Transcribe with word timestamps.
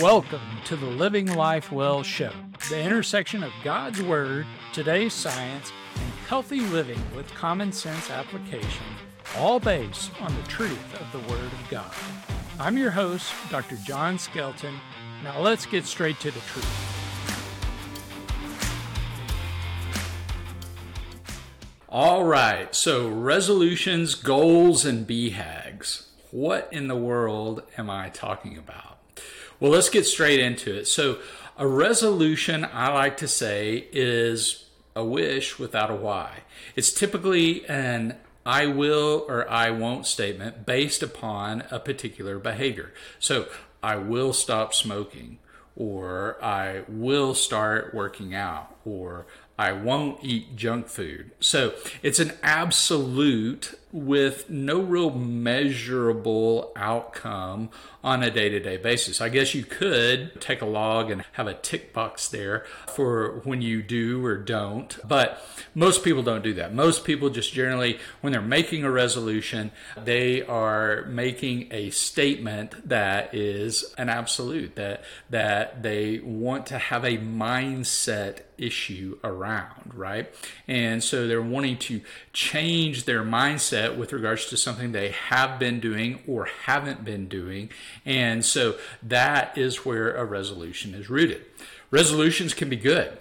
Welcome 0.00 0.40
to 0.64 0.74
the 0.74 0.86
Living 0.86 1.32
Life 1.34 1.70
Well 1.70 2.02
show, 2.02 2.32
the 2.68 2.80
intersection 2.80 3.44
of 3.44 3.52
God's 3.62 4.02
Word, 4.02 4.44
today's 4.72 5.12
science, 5.12 5.70
and 5.94 6.12
healthy 6.26 6.60
living 6.60 7.00
with 7.14 7.32
common 7.34 7.70
sense 7.70 8.10
application, 8.10 8.84
all 9.36 9.60
based 9.60 10.10
on 10.20 10.34
the 10.34 10.42
truth 10.48 11.00
of 11.00 11.12
the 11.12 11.28
Word 11.30 11.44
of 11.44 11.68
God. 11.70 11.92
I'm 12.58 12.76
your 12.76 12.90
host, 12.90 13.32
Dr. 13.50 13.76
John 13.84 14.18
Skelton. 14.18 14.74
Now 15.22 15.40
let's 15.40 15.64
get 15.64 15.84
straight 15.84 16.18
to 16.20 16.32
the 16.32 16.40
truth. 16.40 16.66
All 21.88 22.24
right, 22.24 22.74
so 22.74 23.08
resolutions, 23.08 24.16
goals, 24.16 24.84
and 24.84 25.06
BHAGs. 25.06 26.06
What 26.32 26.68
in 26.72 26.88
the 26.88 26.96
world 26.96 27.62
am 27.78 27.88
I 27.88 28.08
talking 28.08 28.58
about? 28.58 28.93
Well, 29.60 29.70
let's 29.70 29.88
get 29.88 30.06
straight 30.06 30.40
into 30.40 30.74
it. 30.74 30.86
So, 30.86 31.18
a 31.56 31.66
resolution, 31.66 32.64
I 32.72 32.92
like 32.92 33.16
to 33.18 33.28
say, 33.28 33.88
is 33.92 34.68
a 34.96 35.04
wish 35.04 35.58
without 35.58 35.90
a 35.90 35.94
why. 35.94 36.40
It's 36.74 36.92
typically 36.92 37.64
an 37.66 38.16
I 38.44 38.66
will 38.66 39.24
or 39.28 39.48
I 39.48 39.70
won't 39.70 40.06
statement 40.06 40.66
based 40.66 41.02
upon 41.02 41.64
a 41.70 41.78
particular 41.78 42.38
behavior. 42.38 42.92
So, 43.18 43.46
I 43.82 43.96
will 43.96 44.32
stop 44.32 44.74
smoking, 44.74 45.38
or 45.76 46.42
I 46.42 46.84
will 46.88 47.34
start 47.34 47.94
working 47.94 48.34
out, 48.34 48.74
or 48.84 49.26
I 49.58 49.72
won't 49.72 50.18
eat 50.22 50.56
junk 50.56 50.88
food. 50.88 51.30
So 51.40 51.74
it's 52.02 52.18
an 52.18 52.32
absolute 52.42 53.78
with 53.94 54.50
no 54.50 54.80
real 54.80 55.10
measurable 55.10 56.72
outcome 56.74 57.70
on 58.02 58.24
a 58.24 58.30
day 58.30 58.48
to 58.48 58.58
day 58.58 58.76
basis. 58.76 59.20
I 59.20 59.28
guess 59.28 59.54
you 59.54 59.62
could 59.62 60.40
take 60.40 60.60
a 60.60 60.66
log 60.66 61.12
and 61.12 61.24
have 61.32 61.46
a 61.46 61.54
tick 61.54 61.92
box 61.92 62.26
there 62.26 62.66
for 62.88 63.40
when 63.44 63.62
you 63.62 63.82
do 63.82 64.26
or 64.26 64.36
don't, 64.36 64.98
but 65.06 65.40
most 65.76 66.02
people 66.02 66.24
don't 66.24 66.42
do 66.42 66.54
that. 66.54 66.74
Most 66.74 67.04
people 67.04 67.30
just 67.30 67.52
generally, 67.52 68.00
when 68.20 68.32
they're 68.32 68.42
making 68.42 68.82
a 68.82 68.90
resolution, 68.90 69.70
they 69.96 70.42
are 70.42 71.04
making 71.06 71.68
a 71.70 71.90
statement 71.90 72.88
that 72.88 73.32
is 73.32 73.94
an 73.96 74.08
absolute, 74.08 74.74
that, 74.74 75.04
that 75.30 75.84
they 75.84 76.18
want 76.18 76.66
to 76.66 76.78
have 76.78 77.04
a 77.04 77.16
mindset 77.16 78.40
issue 78.58 79.18
around, 79.24 79.92
right? 79.94 80.32
And 80.68 81.02
so 81.02 81.26
they're 81.26 81.42
wanting 81.42 81.78
to 81.78 82.00
change 82.32 83.04
their 83.04 83.22
mindset 83.22 83.83
with 83.96 84.12
regards 84.12 84.46
to 84.46 84.56
something 84.56 84.92
they 84.92 85.10
have 85.10 85.58
been 85.58 85.80
doing 85.80 86.20
or 86.26 86.46
haven't 86.46 87.04
been 87.04 87.28
doing. 87.28 87.70
And 88.04 88.44
so 88.44 88.76
that 89.02 89.56
is 89.56 89.84
where 89.84 90.14
a 90.14 90.24
resolution 90.24 90.94
is 90.94 91.10
rooted. 91.10 91.44
Resolutions 91.90 92.54
can 92.54 92.68
be 92.68 92.76
good, 92.76 93.16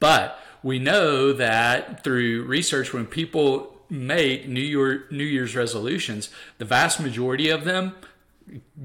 but 0.00 0.38
we 0.62 0.78
know 0.78 1.32
that 1.32 2.04
through 2.04 2.44
research, 2.44 2.92
when 2.92 3.06
people 3.06 3.76
make 3.90 4.48
New 4.48 4.60
Year 4.60 5.04
New 5.10 5.24
Year's 5.24 5.54
resolutions, 5.54 6.30
the 6.58 6.64
vast 6.64 7.00
majority 7.00 7.50
of 7.50 7.64
them 7.64 7.94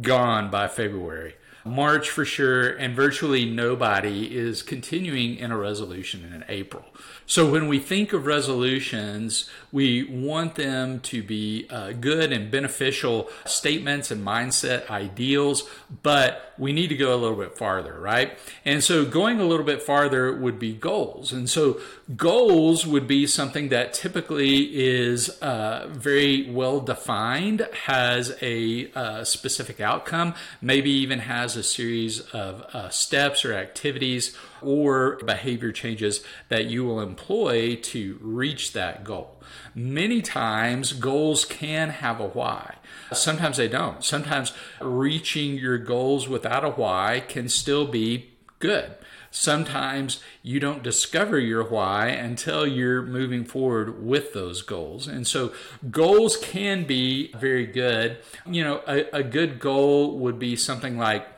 gone 0.01 0.49
by 0.49 0.67
February. 0.67 1.35
March 1.67 2.09
for 2.09 2.25
sure, 2.25 2.69
and 2.69 2.95
virtually 2.95 3.45
nobody 3.45 4.35
is 4.35 4.61
continuing 4.61 5.35
in 5.35 5.51
a 5.51 5.57
resolution 5.57 6.31
in 6.33 6.43
April. 6.47 6.85
So 7.25 7.49
when 7.49 7.67
we 7.67 7.79
think 7.79 8.13
of 8.13 8.25
resolutions, 8.25 9.49
we 9.71 10.03
want 10.03 10.55
them 10.55 11.01
to 11.01 11.21
be 11.21 11.67
uh, 11.69 11.91
good 11.91 12.31
and 12.31 12.49
beneficial 12.49 13.29
statements 13.45 14.11
and 14.11 14.25
mindset 14.25 14.89
ideals, 14.89 15.69
but 16.03 16.46
we 16.57 16.73
need 16.73 16.87
to 16.87 16.95
go 16.95 17.13
a 17.13 17.17
little 17.17 17.37
bit 17.37 17.57
farther, 17.57 17.99
right? 17.99 18.37
And 18.65 18.83
so 18.83 19.05
going 19.05 19.39
a 19.39 19.45
little 19.45 19.65
bit 19.65 19.81
farther 19.81 20.35
would 20.35 20.59
be 20.59 20.73
goals. 20.73 21.31
And 21.31 21.49
so 21.49 21.79
goals 22.15 22.85
would 22.85 23.07
be 23.07 23.27
something 23.27 23.69
that 23.69 23.93
typically 23.93 24.75
is 24.75 25.29
uh, 25.41 25.87
very 25.91 26.49
well 26.49 26.79
defined, 26.79 27.67
has 27.85 28.35
a 28.41 28.91
uh, 28.93 29.23
specific 29.23 29.79
outcome, 29.79 30.33
maybe 30.61 30.89
even 30.89 31.19
has 31.19 31.55
a 31.55 31.63
series 31.63 32.21
of 32.31 32.61
uh, 32.73 32.89
steps 32.89 33.45
or 33.45 33.53
activities 33.53 34.35
or 34.61 35.17
behavior 35.25 35.71
changes 35.71 36.23
that 36.49 36.65
you 36.65 36.85
will 36.85 36.99
employ 36.99 37.75
to 37.75 38.17
reach 38.21 38.73
that 38.73 39.03
goal. 39.03 39.35
Many 39.75 40.21
times, 40.21 40.93
goals 40.93 41.45
can 41.45 41.89
have 41.89 42.19
a 42.19 42.27
why. 42.27 42.76
Sometimes 43.13 43.57
they 43.57 43.67
don't. 43.67 44.03
Sometimes 44.03 44.53
reaching 44.81 45.55
your 45.55 45.77
goals 45.77 46.27
without 46.27 46.65
a 46.65 46.69
why 46.69 47.23
can 47.27 47.49
still 47.49 47.87
be 47.87 48.31
good. 48.59 48.95
Sometimes 49.29 50.21
you 50.41 50.59
don't 50.59 50.81
discover 50.81 51.37
your 51.37 51.63
why 51.63 52.07
until 52.07 52.65
you're 52.65 53.03
moving 53.03 53.43
forward 53.45 54.03
with 54.03 54.33
those 54.33 54.61
goals. 54.61 55.07
And 55.07 55.27
so 55.27 55.51
goals 55.91 56.37
can 56.37 56.85
be 56.85 57.31
very 57.33 57.65
good. 57.65 58.17
You 58.45 58.63
know, 58.63 58.81
a, 58.87 59.17
a 59.17 59.23
good 59.23 59.59
goal 59.59 60.17
would 60.19 60.39
be 60.39 60.55
something 60.55 60.97
like 60.97 61.36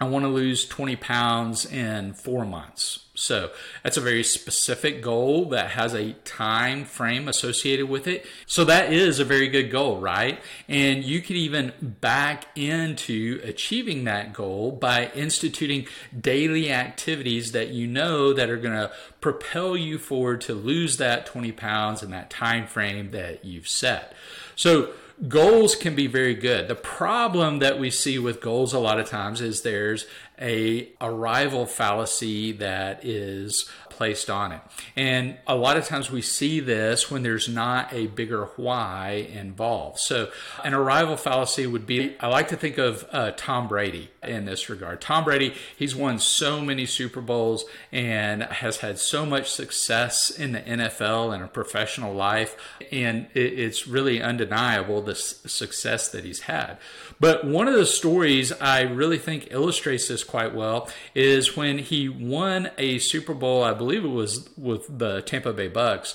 I 0.00 0.06
want 0.06 0.24
to 0.24 0.28
lose 0.28 0.64
20 0.66 0.94
pounds 0.96 1.66
in 1.66 2.12
four 2.12 2.44
months. 2.44 3.00
So 3.14 3.50
that's 3.82 3.96
a 3.96 4.00
very 4.00 4.22
specific 4.22 5.02
goal 5.02 5.46
that 5.46 5.72
has 5.72 5.92
a 5.92 6.12
time 6.24 6.84
frame 6.84 7.26
associated 7.26 7.88
with 7.88 8.06
it. 8.06 8.24
So 8.46 8.64
that 8.66 8.92
is 8.92 9.18
a 9.18 9.24
very 9.24 9.48
good 9.48 9.72
goal, 9.72 9.98
right? 9.98 10.40
And 10.68 11.02
you 11.02 11.20
can 11.20 11.34
even 11.34 11.72
back 11.82 12.46
into 12.56 13.40
achieving 13.42 14.04
that 14.04 14.32
goal 14.32 14.70
by 14.70 15.10
instituting 15.16 15.88
daily 16.18 16.70
activities 16.70 17.50
that 17.50 17.70
you 17.70 17.88
know 17.88 18.32
that 18.32 18.50
are 18.50 18.56
going 18.56 18.78
to 18.78 18.92
propel 19.20 19.76
you 19.76 19.98
forward 19.98 20.40
to 20.42 20.54
lose 20.54 20.98
that 20.98 21.26
20 21.26 21.50
pounds 21.50 22.04
in 22.04 22.12
that 22.12 22.30
time 22.30 22.68
frame 22.68 23.10
that 23.10 23.44
you've 23.44 23.68
set. 23.68 24.14
So 24.54 24.92
goals 25.26 25.74
can 25.74 25.94
be 25.94 26.06
very 26.06 26.34
good. 26.34 26.68
The 26.68 26.74
problem 26.74 27.58
that 27.58 27.78
we 27.78 27.90
see 27.90 28.18
with 28.18 28.40
goals 28.40 28.72
a 28.72 28.78
lot 28.78 29.00
of 29.00 29.08
times 29.08 29.40
is 29.40 29.62
there's 29.62 30.06
a 30.40 30.88
arrival 31.00 31.66
fallacy 31.66 32.52
that 32.52 33.04
is 33.04 33.68
placed 33.98 34.30
on 34.30 34.52
it. 34.52 34.60
And 34.94 35.36
a 35.44 35.56
lot 35.56 35.76
of 35.76 35.84
times 35.84 36.08
we 36.08 36.22
see 36.22 36.60
this 36.60 37.10
when 37.10 37.24
there's 37.24 37.48
not 37.48 37.92
a 37.92 38.06
bigger 38.06 38.44
why 38.54 39.28
involved. 39.32 39.98
So, 39.98 40.30
an 40.64 40.72
arrival 40.72 41.16
fallacy 41.16 41.66
would 41.66 41.84
be 41.84 42.16
I 42.20 42.28
like 42.28 42.46
to 42.48 42.56
think 42.56 42.78
of 42.78 43.04
uh, 43.10 43.32
Tom 43.36 43.66
Brady 43.66 44.10
in 44.22 44.44
this 44.44 44.70
regard. 44.70 45.00
Tom 45.00 45.24
Brady, 45.24 45.52
he's 45.76 45.96
won 45.96 46.20
so 46.20 46.60
many 46.60 46.86
Super 46.86 47.20
Bowls 47.20 47.64
and 47.90 48.44
has 48.44 48.78
had 48.78 49.00
so 49.00 49.26
much 49.26 49.50
success 49.50 50.30
in 50.30 50.52
the 50.52 50.60
NFL 50.60 51.34
and 51.34 51.42
a 51.42 51.48
professional 51.48 52.14
life. 52.14 52.56
And 52.92 53.26
it, 53.34 53.58
it's 53.58 53.88
really 53.88 54.22
undeniable 54.22 55.02
the 55.02 55.16
success 55.16 56.08
that 56.10 56.24
he's 56.24 56.42
had. 56.42 56.78
But 57.18 57.44
one 57.44 57.66
of 57.66 57.74
the 57.74 57.86
stories 57.86 58.52
I 58.52 58.82
really 58.82 59.18
think 59.18 59.48
illustrates 59.50 60.06
this 60.06 60.22
quite 60.22 60.54
well 60.54 60.88
is 61.16 61.56
when 61.56 61.78
he 61.78 62.08
won 62.08 62.70
a 62.78 62.98
Super 62.98 63.34
Bowl, 63.34 63.64
I 63.64 63.74
believe 63.74 63.87
it 63.96 64.08
was 64.08 64.48
with 64.56 64.98
the 64.98 65.22
Tampa 65.22 65.52
Bay 65.52 65.68
Bucks, 65.68 66.14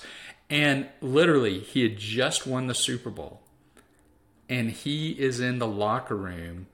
and 0.50 0.88
literally 1.02 1.60
he 1.60 1.84
had 1.84 1.98
just 1.98 2.46
won 2.46 2.68
the 2.68 2.76
Super 2.76 3.10
Bowl. 3.10 3.42
And 4.50 4.72
he 4.72 5.12
is 5.12 5.40
in 5.40 5.60
the 5.60 5.68
locker 5.68 6.16
room 6.16 6.68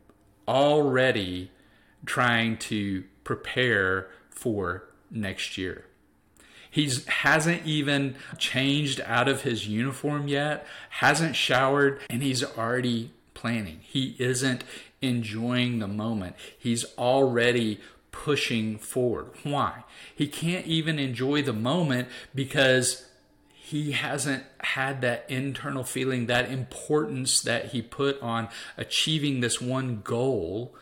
already 0.48 1.52
trying 2.06 2.58
to 2.58 3.04
prepare 3.24 4.10
for 4.30 4.84
next 5.12 5.58
year. 5.58 5.86
He 6.72 6.92
hasn't 7.08 7.66
even 7.66 8.16
changed 8.38 9.02
out 9.06 9.28
of 9.28 9.42
his 9.42 9.68
uniform 9.68 10.28
yet, 10.28 10.66
hasn't 10.90 11.36
showered, 11.36 12.00
and 12.10 12.22
he's 12.22 12.44
already 12.44 13.12
planning. 13.34 13.80
He 13.82 14.16
isn't 14.20 14.64
enjoying 15.02 15.80
the 15.80 15.88
moment. 15.88 16.36
He's 16.58 16.86
already 16.98 17.80
pushing 18.20 18.78
forward. 18.78 19.28
Why? 19.44 19.86
He 20.14 20.28
can't 20.28 20.66
even 20.66 21.00
enjoy 21.00 21.42
the 21.42 21.54
moment 21.54 22.10
because 22.36 23.08
he 23.54 23.94
hasn't 23.94 24.44
had 24.60 25.00
that 25.02 25.24
internal 25.30 25.86
feeling, 25.86 26.26
that 26.26 26.52
importance 26.52 27.40
that 27.40 27.68
he 27.68 27.82
put 27.82 28.22
on 28.22 28.50
achieving 28.76 29.40
this 29.40 29.62
one 29.62 30.02
goal. 30.04 30.76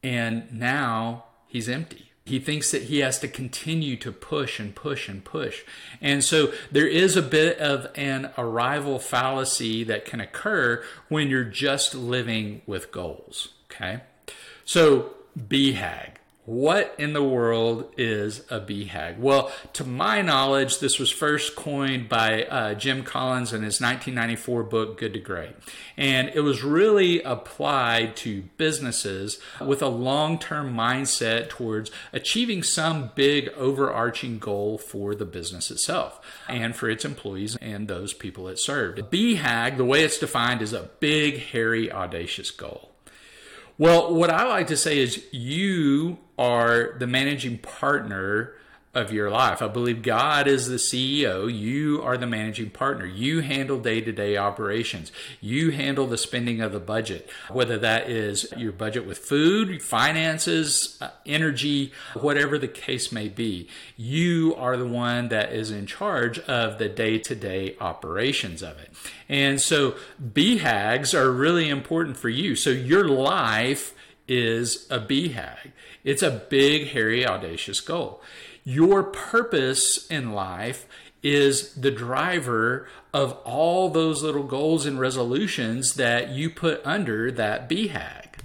And 0.00 0.44
now 0.52 1.24
he's 1.48 1.68
empty. 1.68 2.12
He 2.24 2.38
thinks 2.38 2.70
that 2.70 2.84
he 2.84 3.00
has 3.00 3.18
to 3.18 3.26
continue 3.28 3.96
to 3.96 4.12
push 4.12 4.60
and 4.60 4.76
push 4.76 5.08
and 5.08 5.24
push. 5.24 5.62
And 6.00 6.22
so 6.22 6.52
there 6.70 6.86
is 6.86 7.16
a 7.16 7.22
bit 7.22 7.58
of 7.58 7.88
an 7.96 8.30
arrival 8.38 9.00
fallacy 9.00 9.82
that 9.84 10.04
can 10.04 10.20
occur 10.20 10.84
when 11.08 11.28
you're 11.28 11.42
just 11.42 11.96
living 11.96 12.62
with 12.64 12.92
goals. 12.92 13.48
Okay. 13.72 14.02
So 14.64 15.14
BHAG. 15.36 16.13
What 16.46 16.94
in 16.98 17.14
the 17.14 17.22
world 17.22 17.94
is 17.96 18.40
a 18.50 18.60
BHAG? 18.60 19.18
Well, 19.18 19.50
to 19.72 19.82
my 19.82 20.20
knowledge, 20.20 20.78
this 20.78 20.98
was 20.98 21.10
first 21.10 21.56
coined 21.56 22.10
by 22.10 22.44
uh, 22.44 22.74
Jim 22.74 23.02
Collins 23.02 23.54
in 23.54 23.62
his 23.62 23.80
1994 23.80 24.62
book, 24.64 24.98
Good 24.98 25.14
to 25.14 25.20
Great. 25.20 25.56
And 25.96 26.28
it 26.34 26.40
was 26.40 26.62
really 26.62 27.22
applied 27.22 28.14
to 28.16 28.42
businesses 28.58 29.40
with 29.58 29.80
a 29.80 29.88
long 29.88 30.38
term 30.38 30.74
mindset 30.74 31.48
towards 31.48 31.90
achieving 32.12 32.62
some 32.62 33.12
big 33.14 33.48
overarching 33.56 34.38
goal 34.38 34.76
for 34.76 35.14
the 35.14 35.24
business 35.24 35.70
itself 35.70 36.20
and 36.46 36.76
for 36.76 36.90
its 36.90 37.06
employees 37.06 37.56
and 37.62 37.88
those 37.88 38.12
people 38.12 38.48
it 38.48 38.58
served. 38.58 38.98
BHAG, 39.10 39.78
the 39.78 39.84
way 39.86 40.04
it's 40.04 40.18
defined, 40.18 40.60
is 40.60 40.74
a 40.74 40.90
big, 41.00 41.38
hairy, 41.38 41.90
audacious 41.90 42.50
goal. 42.50 42.93
Well, 43.76 44.14
what 44.14 44.30
I 44.30 44.46
like 44.46 44.68
to 44.68 44.76
say 44.76 44.98
is 44.98 45.24
you 45.32 46.18
are 46.38 46.96
the 46.98 47.06
managing 47.06 47.58
partner 47.58 48.52
of 48.94 49.12
your 49.12 49.30
life. 49.30 49.60
I 49.60 49.68
believe 49.68 50.02
God 50.02 50.46
is 50.46 50.68
the 50.68 50.76
CEO. 50.76 51.52
You 51.52 52.00
are 52.02 52.16
the 52.16 52.26
managing 52.26 52.70
partner. 52.70 53.06
You 53.06 53.40
handle 53.40 53.78
day 53.80 54.00
to 54.00 54.12
day 54.12 54.36
operations. 54.36 55.10
You 55.40 55.70
handle 55.70 56.06
the 56.06 56.16
spending 56.16 56.60
of 56.60 56.72
the 56.72 56.80
budget, 56.80 57.28
whether 57.50 57.76
that 57.78 58.08
is 58.08 58.52
your 58.56 58.72
budget 58.72 59.06
with 59.06 59.18
food, 59.18 59.82
finances, 59.82 60.96
uh, 61.00 61.10
energy, 61.26 61.92
whatever 62.14 62.58
the 62.58 62.68
case 62.68 63.10
may 63.10 63.28
be. 63.28 63.68
You 63.96 64.54
are 64.56 64.76
the 64.76 64.86
one 64.86 65.28
that 65.28 65.52
is 65.52 65.70
in 65.70 65.86
charge 65.86 66.38
of 66.40 66.78
the 66.78 66.88
day 66.88 67.18
to 67.18 67.34
day 67.34 67.76
operations 67.80 68.62
of 68.62 68.78
it. 68.78 68.92
And 69.28 69.60
so 69.60 69.96
BHAGs 70.22 71.14
are 71.14 71.30
really 71.30 71.68
important 71.68 72.16
for 72.16 72.28
you. 72.28 72.54
So 72.54 72.70
your 72.70 73.08
life 73.08 73.94
is 74.28 74.86
a 74.90 74.98
BHAG. 74.98 75.72
It's 76.04 76.22
a 76.22 76.30
big, 76.30 76.88
hairy, 76.88 77.26
audacious 77.26 77.80
goal. 77.80 78.22
Your 78.64 79.02
purpose 79.02 80.06
in 80.10 80.32
life 80.32 80.86
is 81.22 81.74
the 81.74 81.90
driver 81.90 82.88
of 83.12 83.32
all 83.44 83.90
those 83.90 84.22
little 84.22 84.42
goals 84.42 84.86
and 84.86 84.98
resolutions 84.98 85.94
that 85.94 86.30
you 86.30 86.48
put 86.48 86.80
under 86.84 87.30
that 87.32 87.68
BHAG. 87.68 88.38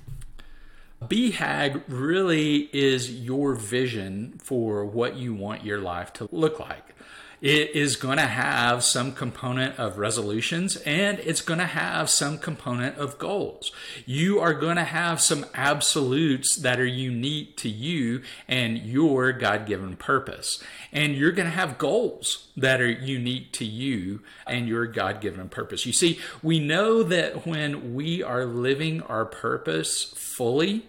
BHAG 1.01 1.83
really 1.88 2.69
is 2.74 3.12
your 3.12 3.56
vision 3.56 4.39
for 4.44 4.86
what 4.86 5.16
you 5.16 5.33
want 5.33 5.63
your 5.63 5.80
life 5.80 6.12
to 6.13 6.27
look 6.31 6.60
like 6.60 6.95
it 7.41 7.75
is 7.75 7.95
going 7.95 8.18
to 8.18 8.27
have 8.27 8.83
some 8.83 9.13
component 9.13 9.77
of 9.80 9.97
resolutions 9.97 10.75
and 10.77 11.19
it's 11.19 11.41
going 11.41 11.59
to 11.59 11.65
have 11.65 12.09
some 12.09 12.38
component 12.38 12.97
of 12.97 13.18
goals. 13.18 13.71
You 14.06 14.39
are 14.39 14.53
going 14.53 14.75
to 14.75 14.83
have 14.83 15.21
some 15.21 15.45
absolutes 15.53 16.56
that 16.57 16.80
are 16.80 16.86
unique 16.86 17.56
to 17.57 17.69
you 17.69 18.21
and 18.47 18.77
your 18.77 19.31
God 19.31 19.65
given 19.65 19.95
purpose. 19.95 20.62
And 20.91 21.15
you're 21.15 21.31
going 21.31 21.47
to 21.47 21.56
have 21.56 21.77
goals 21.77 22.50
that 22.57 22.81
are 22.81 22.89
unique 22.89 23.53
to 23.53 23.65
you 23.65 24.21
and 24.45 24.68
your 24.68 24.86
God 24.86 25.21
given 25.21 25.47
purpose. 25.50 25.86
You 25.86 25.94
see, 25.94 26.19
we 26.44 26.59
know 26.59 27.03
that 27.03 27.45
when 27.45 27.94
we 27.94 28.21
are 28.21 28.45
living 28.45 29.01
our 29.03 29.25
purpose 29.25 30.13
fully, 30.18 30.86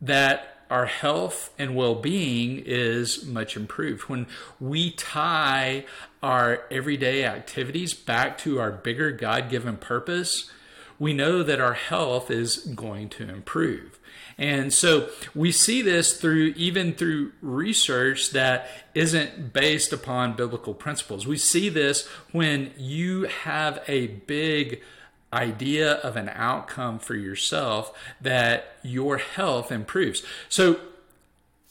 that 0.00 0.55
our 0.70 0.86
health 0.86 1.52
and 1.58 1.76
well 1.76 1.94
being 1.94 2.62
is 2.64 3.24
much 3.24 3.56
improved. 3.56 4.02
When 4.02 4.26
we 4.60 4.90
tie 4.90 5.84
our 6.22 6.64
everyday 6.70 7.24
activities 7.24 7.94
back 7.94 8.38
to 8.38 8.58
our 8.58 8.70
bigger 8.70 9.12
God 9.12 9.48
given 9.48 9.76
purpose, 9.76 10.50
we 10.98 11.12
know 11.12 11.42
that 11.42 11.60
our 11.60 11.74
health 11.74 12.30
is 12.30 12.56
going 12.56 13.08
to 13.10 13.28
improve. 13.28 13.98
And 14.38 14.72
so 14.72 15.08
we 15.34 15.50
see 15.50 15.80
this 15.80 16.20
through 16.20 16.52
even 16.56 16.92
through 16.92 17.32
research 17.40 18.32
that 18.32 18.68
isn't 18.94 19.52
based 19.52 19.92
upon 19.92 20.36
biblical 20.36 20.74
principles. 20.74 21.26
We 21.26 21.38
see 21.38 21.68
this 21.68 22.06
when 22.32 22.72
you 22.76 23.24
have 23.24 23.82
a 23.88 24.08
big 24.08 24.82
idea 25.32 25.94
of 25.94 26.16
an 26.16 26.30
outcome 26.30 26.98
for 26.98 27.14
yourself 27.14 27.96
that 28.20 28.76
your 28.82 29.18
health 29.18 29.72
improves. 29.72 30.22
So 30.48 30.80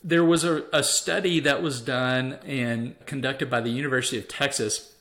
there 0.04 0.24
was 0.24 0.44
a, 0.44 0.64
a 0.72 0.84
study 0.84 1.40
that 1.40 1.62
was 1.62 1.82
done 1.82 2.34
and 2.46 2.96
conducted 3.06 3.50
by 3.50 3.62
the 3.62 3.72
University 3.72 4.18
of 4.18 4.28
Texas 4.28 4.95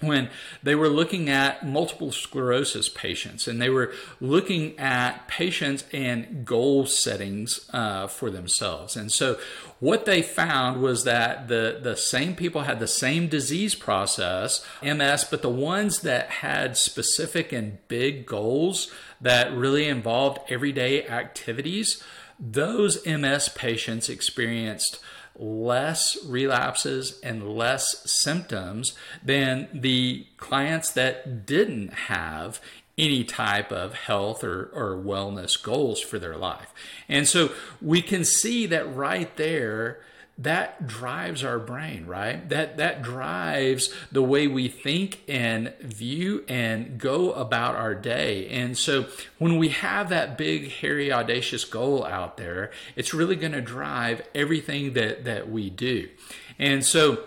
when 0.00 0.30
they 0.62 0.76
were 0.76 0.88
looking 0.88 1.28
at 1.28 1.66
multiple 1.66 2.12
sclerosis 2.12 2.88
patients 2.88 3.48
and 3.48 3.60
they 3.60 3.68
were 3.68 3.92
looking 4.20 4.78
at 4.78 5.26
patients 5.26 5.84
and 5.92 6.44
goal 6.46 6.86
settings 6.86 7.68
uh, 7.72 8.06
for 8.06 8.30
themselves. 8.30 8.96
And 8.96 9.10
so, 9.10 9.38
what 9.80 10.04
they 10.06 10.22
found 10.22 10.82
was 10.82 11.04
that 11.04 11.48
the, 11.48 11.78
the 11.80 11.96
same 11.96 12.34
people 12.34 12.62
had 12.62 12.80
the 12.80 12.88
same 12.88 13.28
disease 13.28 13.74
process, 13.74 14.64
MS, 14.82 15.24
but 15.24 15.42
the 15.42 15.48
ones 15.48 16.00
that 16.00 16.30
had 16.30 16.76
specific 16.76 17.52
and 17.52 17.78
big 17.88 18.26
goals 18.26 18.90
that 19.20 19.52
really 19.52 19.88
involved 19.88 20.40
everyday 20.48 21.06
activities, 21.06 22.02
those 22.38 23.04
MS 23.06 23.48
patients 23.50 24.08
experienced 24.08 25.00
less 25.38 26.16
relapses 26.26 27.20
and 27.22 27.56
less 27.56 28.02
symptoms 28.10 28.92
than 29.22 29.68
the 29.72 30.26
clients 30.36 30.90
that 30.92 31.46
didn't 31.46 31.92
have 31.92 32.60
any 32.98 33.22
type 33.22 33.70
of 33.70 33.94
health 33.94 34.42
or, 34.42 34.64
or 34.74 34.96
wellness 34.96 35.62
goals 35.62 36.00
for 36.00 36.18
their 36.18 36.36
life. 36.36 36.74
And 37.08 37.28
so 37.28 37.52
we 37.80 38.02
can 38.02 38.24
see 38.24 38.66
that 38.66 38.92
right 38.92 39.34
there 39.36 40.00
that 40.38 40.86
drives 40.86 41.42
our 41.42 41.58
brain 41.58 42.06
right? 42.06 42.48
That 42.48 42.76
that 42.76 43.02
drives 43.02 43.92
the 44.12 44.22
way 44.22 44.46
we 44.46 44.68
think 44.68 45.22
and 45.28 45.74
view 45.80 46.44
and 46.48 46.98
go 46.98 47.32
about 47.32 47.74
our 47.74 47.94
day. 47.94 48.48
And 48.48 48.78
so 48.78 49.06
when 49.38 49.58
we 49.58 49.70
have 49.70 50.08
that 50.10 50.38
big 50.38 50.70
hairy 50.70 51.12
audacious 51.12 51.64
goal 51.64 52.04
out 52.04 52.36
there 52.36 52.70
it's 52.96 53.12
really 53.12 53.36
going 53.36 53.52
to 53.52 53.60
drive 53.60 54.22
everything 54.34 54.92
that 54.94 55.24
that 55.24 55.50
we 55.50 55.70
do. 55.70 56.08
And 56.58 56.84
so 56.84 57.24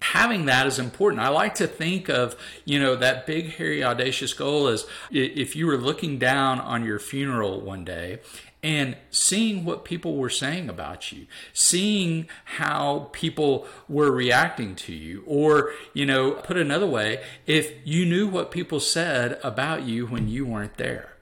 having 0.00 0.46
that 0.46 0.66
is 0.66 0.78
important. 0.78 1.20
I 1.20 1.28
like 1.28 1.56
to 1.56 1.66
think 1.66 2.08
of, 2.08 2.36
you 2.64 2.78
know, 2.78 2.96
that 2.96 3.26
big, 3.26 3.54
hairy, 3.54 3.82
audacious 3.82 4.32
goal 4.32 4.68
as 4.68 4.86
if 5.10 5.56
you 5.56 5.66
were 5.66 5.76
looking 5.76 6.18
down 6.18 6.60
on 6.60 6.84
your 6.84 6.98
funeral 6.98 7.60
one 7.60 7.84
day 7.84 8.20
and 8.62 8.96
seeing 9.10 9.64
what 9.64 9.84
people 9.84 10.16
were 10.16 10.30
saying 10.30 10.68
about 10.68 11.12
you, 11.12 11.26
seeing 11.52 12.28
how 12.44 13.08
people 13.12 13.66
were 13.88 14.10
reacting 14.10 14.74
to 14.74 14.92
you. 14.92 15.22
Or, 15.26 15.72
you 15.94 16.04
know, 16.04 16.32
put 16.32 16.56
another 16.56 16.86
way, 16.86 17.22
if 17.46 17.72
you 17.84 18.04
knew 18.04 18.26
what 18.26 18.50
people 18.50 18.80
said 18.80 19.38
about 19.44 19.84
you 19.84 20.06
when 20.06 20.28
you 20.28 20.44
weren't 20.44 20.76
there, 20.76 21.14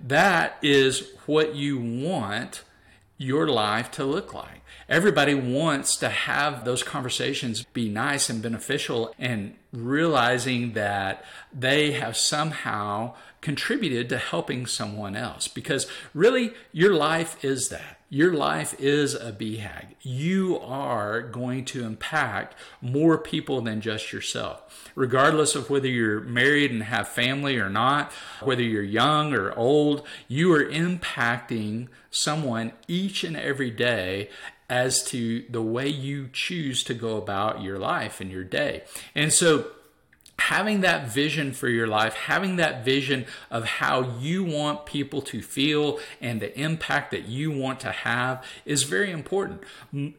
that 0.00 0.56
is 0.62 1.10
what 1.26 1.54
you 1.54 1.78
want 1.78 2.62
your 3.16 3.48
life 3.48 3.90
to 3.92 4.04
look 4.04 4.34
like. 4.34 4.62
Everybody 4.88 5.34
wants 5.34 5.96
to 5.96 6.08
have 6.08 6.64
those 6.64 6.82
conversations 6.82 7.64
be 7.72 7.88
nice 7.88 8.28
and 8.28 8.42
beneficial 8.42 9.14
and 9.18 9.54
realizing 9.72 10.72
that 10.72 11.24
they 11.52 11.92
have 11.92 12.16
somehow 12.16 13.14
contributed 13.40 14.08
to 14.08 14.18
helping 14.18 14.66
someone 14.66 15.16
else 15.16 15.48
because 15.48 15.86
really 16.12 16.52
your 16.72 16.94
life 16.94 17.42
is 17.44 17.68
that. 17.68 18.00
Your 18.14 18.32
life 18.32 18.76
is 18.78 19.16
a 19.16 19.32
BHAG. 19.32 19.96
You 20.02 20.60
are 20.60 21.20
going 21.20 21.64
to 21.64 21.82
impact 21.82 22.54
more 22.80 23.18
people 23.18 23.60
than 23.60 23.80
just 23.80 24.12
yourself. 24.12 24.88
Regardless 24.94 25.56
of 25.56 25.68
whether 25.68 25.88
you're 25.88 26.20
married 26.20 26.70
and 26.70 26.84
have 26.84 27.08
family 27.08 27.56
or 27.56 27.68
not, 27.68 28.12
whether 28.40 28.62
you're 28.62 28.84
young 28.84 29.34
or 29.34 29.52
old, 29.58 30.06
you 30.28 30.52
are 30.52 30.64
impacting 30.64 31.88
someone 32.08 32.70
each 32.86 33.24
and 33.24 33.36
every 33.36 33.72
day 33.72 34.30
as 34.70 35.02
to 35.06 35.44
the 35.50 35.60
way 35.60 35.88
you 35.88 36.28
choose 36.32 36.84
to 36.84 36.94
go 36.94 37.16
about 37.16 37.62
your 37.62 37.80
life 37.80 38.20
and 38.20 38.30
your 38.30 38.44
day. 38.44 38.84
And 39.16 39.32
so 39.32 39.72
having 40.48 40.82
that 40.82 41.08
vision 41.08 41.52
for 41.54 41.68
your 41.68 41.86
life, 41.86 42.12
having 42.12 42.56
that 42.56 42.84
vision 42.84 43.24
of 43.50 43.64
how 43.64 44.02
you 44.20 44.44
want 44.44 44.84
people 44.84 45.22
to 45.22 45.40
feel 45.40 45.98
and 46.20 46.38
the 46.38 46.60
impact 46.60 47.10
that 47.12 47.26
you 47.26 47.50
want 47.50 47.80
to 47.80 47.90
have 47.90 48.44
is 48.66 48.82
very 48.82 49.10
important. 49.10 49.62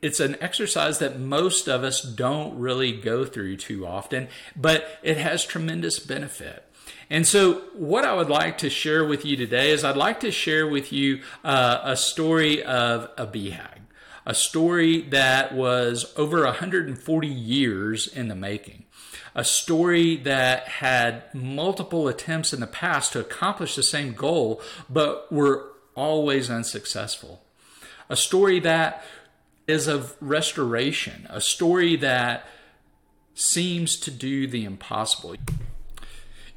It's 0.02 0.20
an 0.20 0.36
exercise 0.42 0.98
that 0.98 1.20
most 1.20 1.68
of 1.68 1.84
us 1.84 2.02
don't 2.02 2.58
really 2.58 2.92
go 2.92 3.24
through 3.24 3.58
too 3.58 3.86
often, 3.86 4.28
but 4.56 5.00
it 5.04 5.18
has 5.18 5.46
tremendous 5.46 6.00
benefit. 6.00 6.64
And 7.08 7.28
so, 7.28 7.62
what 7.76 8.04
I 8.04 8.16
would 8.16 8.30
like 8.30 8.58
to 8.60 8.70
share 8.70 9.06
with 9.06 9.26
you 9.26 9.38
today 9.38 9.70
is 9.70 9.84
I'd 9.84 9.96
like 9.96 10.22
to 10.22 10.32
share 10.32 10.68
with 10.68 10.92
you 10.92 11.22
uh, 11.44 11.82
a 11.84 11.96
story 11.96 12.64
of 12.64 13.12
a 13.16 13.28
BHAG, 13.28 13.78
a 14.26 14.34
story 14.34 15.02
that 15.02 15.54
was 15.54 16.12
over 16.18 16.46
140 16.46 17.28
years 17.28 18.08
in 18.08 18.28
the 18.28 18.36
making 18.36 18.85
a 19.36 19.44
story 19.44 20.16
that 20.16 20.68
had 20.68 21.24
multiple 21.34 22.08
attempts 22.08 22.54
in 22.54 22.62
the 22.62 22.68
past 22.68 23.12
to 23.14 23.20
accomplish 23.20 23.76
the 23.76 23.84
same 23.84 24.14
goal, 24.14 24.62
but 24.90 25.32
were 25.32 25.72
always 25.94 26.50
unsuccessful. 26.50 27.42
a 28.10 28.16
story 28.16 28.60
that 28.60 29.04
is 29.68 29.88
of 29.88 30.16
restoration, 30.22 31.26
a 31.30 31.42
story 31.42 31.96
that 31.96 32.48
seems 33.34 33.98
to 33.98 34.12
do 34.12 34.48
the 34.48 34.64
impossible. 34.64 35.36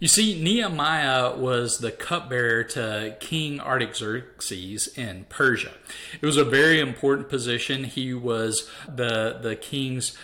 You 0.01 0.07
see, 0.07 0.41
Nehemiah 0.41 1.37
was 1.37 1.79
the 1.79 1.91
cupbearer 1.91 2.63
to 2.65 3.17
King 3.19 3.59
Artaxerxes 3.59 4.87
in 4.97 5.27
Persia. 5.29 5.73
It 6.21 6.25
was 6.25 6.37
a 6.37 6.45
very 6.45 6.79
important 6.79 7.29
position. 7.29 7.83
He 7.83 8.15
was 8.15 8.71
the 8.87 9.39
the 9.43 9.57
king's 9.57 10.17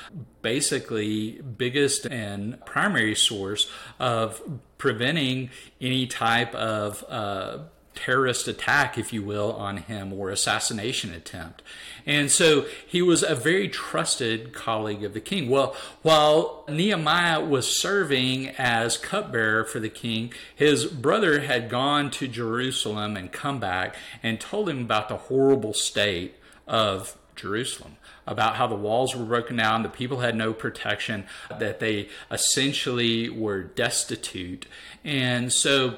basically 0.42 1.40
biggest 1.40 2.06
and 2.06 2.64
primary 2.64 3.16
source 3.16 3.68
of 3.98 4.40
preventing 4.78 5.50
any 5.80 6.06
type 6.06 6.54
of 6.54 7.04
uh, 7.08 7.58
terrorist 7.94 8.48
attack, 8.48 8.98
if 8.98 9.12
you 9.12 9.22
will, 9.22 9.52
on 9.52 9.78
him 9.78 10.12
or 10.12 10.30
assassination 10.30 11.12
attempt. 11.12 11.62
And 12.06 12.30
so 12.30 12.66
he 12.86 13.02
was 13.02 13.22
a 13.22 13.34
very 13.34 13.68
trusted 13.68 14.52
colleague 14.52 15.04
of 15.04 15.14
the 15.14 15.20
king. 15.20 15.48
Well, 15.48 15.74
while 16.02 16.64
Nehemiah 16.68 17.44
was 17.44 17.80
serving 17.80 18.48
as 18.50 18.96
cupbearer 18.96 19.64
for 19.64 19.80
the 19.80 19.88
king, 19.88 20.32
his 20.54 20.86
brother 20.86 21.40
had 21.40 21.70
gone 21.70 22.10
to 22.12 22.28
Jerusalem 22.28 23.16
and 23.16 23.32
come 23.32 23.60
back 23.60 23.96
and 24.22 24.40
told 24.40 24.68
him 24.68 24.80
about 24.80 25.08
the 25.08 25.16
horrible 25.16 25.74
state 25.74 26.34
of 26.66 27.16
Jerusalem 27.36 27.96
about 28.26 28.56
how 28.56 28.66
the 28.66 28.74
walls 28.74 29.14
were 29.14 29.24
broken 29.24 29.56
down, 29.56 29.82
the 29.82 29.88
people 29.88 30.20
had 30.20 30.34
no 30.34 30.52
protection, 30.52 31.26
that 31.58 31.80
they 31.80 32.08
essentially 32.30 33.28
were 33.28 33.62
destitute. 33.62 34.66
And 35.04 35.52
so 35.52 35.96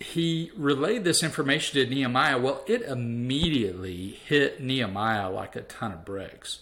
he 0.00 0.50
relayed 0.56 1.04
this 1.04 1.22
information 1.22 1.74
to 1.74 1.94
Nehemiah. 1.94 2.38
Well, 2.38 2.64
it 2.66 2.82
immediately 2.82 4.18
hit 4.26 4.60
Nehemiah 4.60 5.30
like 5.30 5.54
a 5.54 5.60
ton 5.60 5.92
of 5.92 6.06
bricks. 6.06 6.60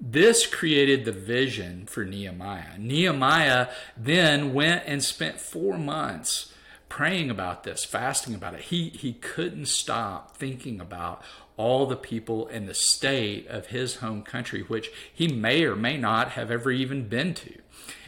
This 0.00 0.46
created 0.46 1.04
the 1.04 1.12
vision 1.12 1.86
for 1.86 2.04
Nehemiah. 2.04 2.76
Nehemiah 2.76 3.68
then 3.96 4.52
went 4.52 4.82
and 4.86 5.02
spent 5.02 5.40
four 5.40 5.78
months 5.78 6.52
praying 6.88 7.30
about 7.30 7.62
this, 7.62 7.84
fasting 7.84 8.34
about 8.34 8.54
it. 8.54 8.62
He, 8.62 8.88
he 8.90 9.14
couldn't 9.14 9.68
stop 9.68 10.36
thinking 10.36 10.80
about 10.80 11.22
all 11.56 11.86
the 11.86 11.96
people 11.96 12.48
in 12.48 12.66
the 12.66 12.74
state 12.74 13.46
of 13.46 13.68
his 13.68 13.96
home 13.96 14.22
country, 14.22 14.62
which 14.62 14.90
he 15.14 15.28
may 15.28 15.64
or 15.64 15.76
may 15.76 15.96
not 15.96 16.32
have 16.32 16.50
ever 16.50 16.70
even 16.70 17.08
been 17.08 17.32
to. 17.34 17.54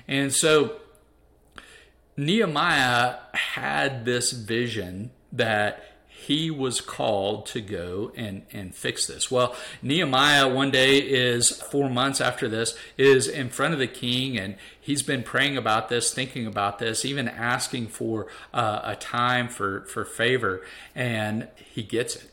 And 0.06 0.34
so 0.34 0.80
Nehemiah 2.18 3.14
had 3.32 4.04
this 4.04 4.32
vision 4.32 5.12
that 5.32 5.84
he 6.08 6.50
was 6.50 6.80
called 6.80 7.46
to 7.46 7.60
go 7.60 8.10
and, 8.16 8.44
and 8.52 8.74
fix 8.74 9.06
this. 9.06 9.30
Well, 9.30 9.54
Nehemiah 9.82 10.48
one 10.48 10.72
day 10.72 10.98
is 10.98 11.48
four 11.48 11.88
months 11.88 12.20
after 12.20 12.48
this, 12.48 12.76
is 12.96 13.28
in 13.28 13.50
front 13.50 13.72
of 13.72 13.78
the 13.78 13.86
king 13.86 14.36
and 14.36 14.56
he's 14.80 15.04
been 15.04 15.22
praying 15.22 15.56
about 15.56 15.88
this, 15.88 16.12
thinking 16.12 16.44
about 16.44 16.80
this, 16.80 17.04
even 17.04 17.28
asking 17.28 17.86
for 17.86 18.26
uh, 18.52 18.80
a 18.82 18.96
time 18.96 19.48
for, 19.48 19.82
for 19.82 20.04
favor, 20.04 20.62
and 20.96 21.46
he 21.72 21.84
gets 21.84 22.16
it. 22.16 22.28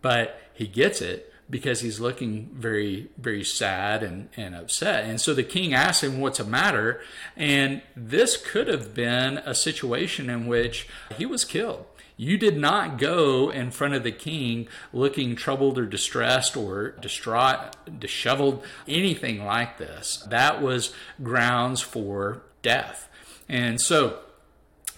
But 0.00 0.40
he 0.54 0.66
gets 0.66 1.02
it 1.02 1.30
because 1.50 1.80
he's 1.80 2.00
looking 2.00 2.50
very, 2.52 3.08
very 3.16 3.44
sad 3.44 4.02
and, 4.02 4.28
and 4.36 4.54
upset. 4.54 5.04
And 5.04 5.20
so 5.20 5.34
the 5.34 5.42
king 5.42 5.72
asks 5.72 6.04
him 6.04 6.20
what's 6.20 6.38
the 6.38 6.44
matter. 6.44 7.00
And 7.36 7.82
this 7.96 8.36
could 8.36 8.68
have 8.68 8.94
been 8.94 9.38
a 9.38 9.54
situation 9.54 10.28
in 10.28 10.46
which 10.46 10.88
he 11.16 11.24
was 11.24 11.44
killed. 11.44 11.86
You 12.16 12.36
did 12.36 12.58
not 12.58 12.98
go 12.98 13.48
in 13.48 13.70
front 13.70 13.94
of 13.94 14.02
the 14.02 14.12
king 14.12 14.66
looking 14.92 15.36
troubled 15.36 15.78
or 15.78 15.86
distressed 15.86 16.56
or 16.56 16.90
distraught, 16.90 17.76
disheveled, 18.00 18.64
anything 18.88 19.44
like 19.44 19.78
this. 19.78 20.26
That 20.28 20.60
was 20.60 20.92
grounds 21.22 21.80
for 21.80 22.42
death. 22.60 23.08
And 23.48 23.80
so 23.80 24.18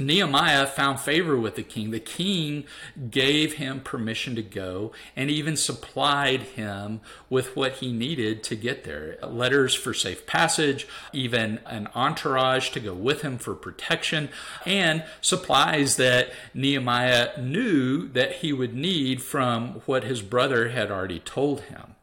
Nehemiah 0.00 0.66
found 0.66 1.00
favor 1.00 1.36
with 1.36 1.56
the 1.56 1.62
king. 1.62 1.90
The 1.90 2.00
king 2.00 2.64
gave 3.10 3.54
him 3.54 3.80
permission 3.80 4.34
to 4.36 4.42
go 4.42 4.92
and 5.14 5.30
even 5.30 5.56
supplied 5.56 6.42
him 6.42 7.00
with 7.28 7.54
what 7.56 7.74
he 7.74 7.92
needed 7.92 8.42
to 8.44 8.56
get 8.56 8.84
there 8.84 9.18
letters 9.22 9.74
for 9.74 9.94
safe 9.94 10.26
passage, 10.26 10.86
even 11.12 11.58
an 11.66 11.88
entourage 11.94 12.70
to 12.70 12.80
go 12.80 12.94
with 12.94 13.22
him 13.22 13.38
for 13.38 13.54
protection, 13.54 14.28
and 14.66 15.04
supplies 15.20 15.96
that 15.96 16.30
Nehemiah 16.54 17.40
knew 17.40 18.08
that 18.08 18.36
he 18.36 18.52
would 18.52 18.74
need 18.74 19.22
from 19.22 19.82
what 19.86 20.04
his 20.04 20.22
brother 20.22 20.70
had 20.70 20.90
already 20.90 21.20
told 21.20 21.62
him. 21.62 21.94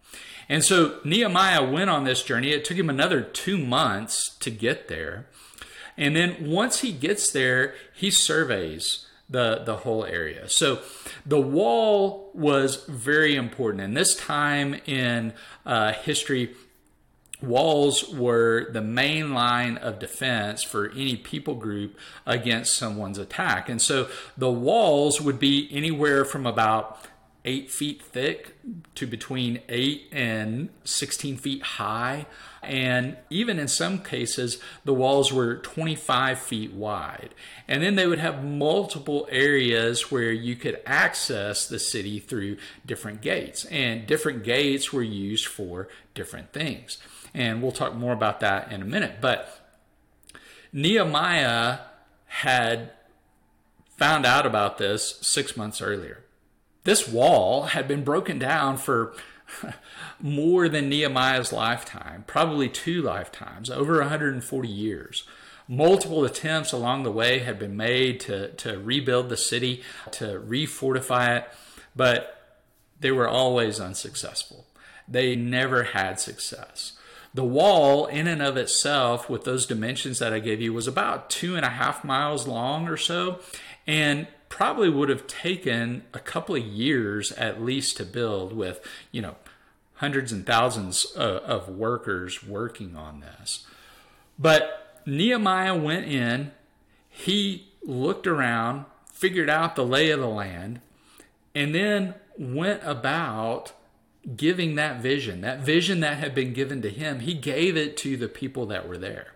And 0.49 0.63
so 0.63 0.99
Nehemiah 1.03 1.69
went 1.69 1.89
on 1.89 2.05
this 2.05 2.23
journey. 2.23 2.51
It 2.51 2.63
took 2.63 2.77
him 2.77 2.89
another 2.89 3.21
two 3.21 3.57
months 3.57 4.35
to 4.39 4.49
get 4.49 4.87
there. 4.87 5.27
And 5.97 6.15
then 6.15 6.49
once 6.49 6.81
he 6.81 6.91
gets 6.91 7.31
there, 7.31 7.73
he 7.93 8.11
surveys 8.11 9.05
the, 9.29 9.63
the 9.65 9.77
whole 9.77 10.05
area. 10.05 10.47
So 10.49 10.79
the 11.25 11.39
wall 11.39 12.31
was 12.33 12.85
very 12.85 13.35
important. 13.35 13.83
And 13.83 13.97
this 13.97 14.15
time 14.15 14.75
in 14.85 15.33
uh, 15.65 15.93
history, 15.93 16.55
walls 17.41 18.09
were 18.09 18.69
the 18.71 18.81
main 18.81 19.33
line 19.33 19.77
of 19.77 19.99
defense 19.99 20.63
for 20.63 20.89
any 20.91 21.15
people 21.15 21.55
group 21.55 21.97
against 22.25 22.77
someone's 22.77 23.17
attack. 23.17 23.69
And 23.69 23.81
so 23.81 24.07
the 24.37 24.51
walls 24.51 25.19
would 25.19 25.39
be 25.39 25.67
anywhere 25.71 26.25
from 26.25 26.45
about 26.45 26.99
eight 27.45 27.71
feet 27.71 28.01
thick 28.01 28.55
to 28.95 29.07
between 29.07 29.61
eight 29.69 30.07
and 30.11 30.69
16 30.83 31.37
feet 31.37 31.63
high. 31.63 32.25
And 32.61 33.17
even 33.29 33.59
in 33.59 33.67
some 33.67 34.03
cases, 34.03 34.59
the 34.83 34.93
walls 34.93 35.31
were 35.31 35.55
25 35.55 36.39
feet 36.39 36.73
wide. 36.73 37.33
And 37.67 37.81
then 37.81 37.95
they 37.95 38.05
would 38.07 38.19
have 38.19 38.43
multiple 38.43 39.27
areas 39.31 40.11
where 40.11 40.31
you 40.31 40.55
could 40.55 40.81
access 40.85 41.67
the 41.67 41.79
city 41.79 42.19
through 42.19 42.57
different 42.85 43.21
gates. 43.21 43.65
And 43.65 44.05
different 44.05 44.43
gates 44.43 44.91
were 44.91 45.03
used 45.03 45.45
for 45.47 45.87
different 46.13 46.51
things. 46.51 46.97
And 47.33 47.61
we'll 47.61 47.71
talk 47.71 47.95
more 47.95 48.13
about 48.13 48.41
that 48.41 48.71
in 48.71 48.81
a 48.81 48.85
minute. 48.85 49.21
But 49.21 49.67
Nehemiah 50.73 51.79
had 52.25 52.91
found 53.95 54.25
out 54.25 54.45
about 54.45 54.77
this 54.77 55.17
six 55.21 55.55
months 55.55 55.81
earlier. 55.81 56.23
This 56.87 57.05
wall 57.05 57.63
had 57.63 57.85
been 57.85 58.05
broken 58.05 58.39
down 58.39 58.77
for 58.77 59.13
more 60.21 60.69
than 60.69 60.87
Nehemiah's 60.87 61.51
lifetime, 61.51 62.23
probably 62.27 62.69
two 62.69 63.01
lifetimes, 63.01 63.69
over 63.69 63.99
140 63.99 64.69
years. 64.69 65.27
Multiple 65.67 66.23
attempts 66.23 66.71
along 66.71 67.03
the 67.03 67.11
way 67.11 67.39
had 67.39 67.59
been 67.59 67.75
made 67.75 68.21
to, 68.21 68.53
to 68.53 68.79
rebuild 68.79 69.27
the 69.27 69.35
city, 69.35 69.83
to 70.11 70.39
refortify 70.39 71.39
it, 71.39 71.49
but 71.93 72.55
they 73.01 73.11
were 73.11 73.27
always 73.27 73.81
unsuccessful. 73.81 74.65
They 75.09 75.35
never 75.35 75.83
had 75.83 76.21
success. 76.21 76.93
The 77.33 77.43
wall, 77.43 78.05
in 78.05 78.27
and 78.27 78.41
of 78.41 78.55
itself, 78.55 79.29
with 79.29 79.43
those 79.43 79.65
dimensions 79.65 80.19
that 80.19 80.31
I 80.31 80.39
gave 80.39 80.61
you, 80.61 80.71
was 80.71 80.87
about 80.87 81.29
two 81.29 81.57
and 81.57 81.65
a 81.65 81.69
half 81.69 82.05
miles 82.05 82.47
long 82.47 82.87
or 82.87 82.95
so. 82.95 83.39
And 83.85 84.27
probably 84.49 84.89
would 84.89 85.09
have 85.09 85.27
taken 85.27 86.03
a 86.13 86.19
couple 86.19 86.55
of 86.55 86.63
years 86.63 87.31
at 87.33 87.61
least 87.61 87.97
to 87.97 88.05
build 88.05 88.53
with, 88.53 88.79
you 89.11 89.21
know, 89.21 89.35
hundreds 89.95 90.31
and 90.31 90.45
thousands 90.45 91.05
of, 91.05 91.41
of 91.43 91.69
workers 91.69 92.43
working 92.43 92.95
on 92.95 93.19
this. 93.19 93.65
But 94.37 95.01
Nehemiah 95.05 95.75
went 95.75 96.05
in, 96.05 96.51
he 97.09 97.71
looked 97.81 98.27
around, 98.27 98.85
figured 99.11 99.49
out 99.49 99.75
the 99.75 99.85
lay 99.85 100.11
of 100.11 100.19
the 100.19 100.27
land, 100.27 100.81
and 101.55 101.73
then 101.73 102.13
went 102.37 102.81
about 102.83 103.73
giving 104.35 104.75
that 104.75 105.01
vision, 105.01 105.41
that 105.41 105.61
vision 105.61 106.01
that 106.01 106.17
had 106.17 106.35
been 106.35 106.53
given 106.53 106.81
to 106.81 106.89
him, 106.89 107.21
he 107.21 107.33
gave 107.33 107.77
it 107.77 107.95
to 107.97 108.17
the 108.17 108.27
people 108.27 108.65
that 108.67 108.87
were 108.87 108.97
there. 108.97 109.33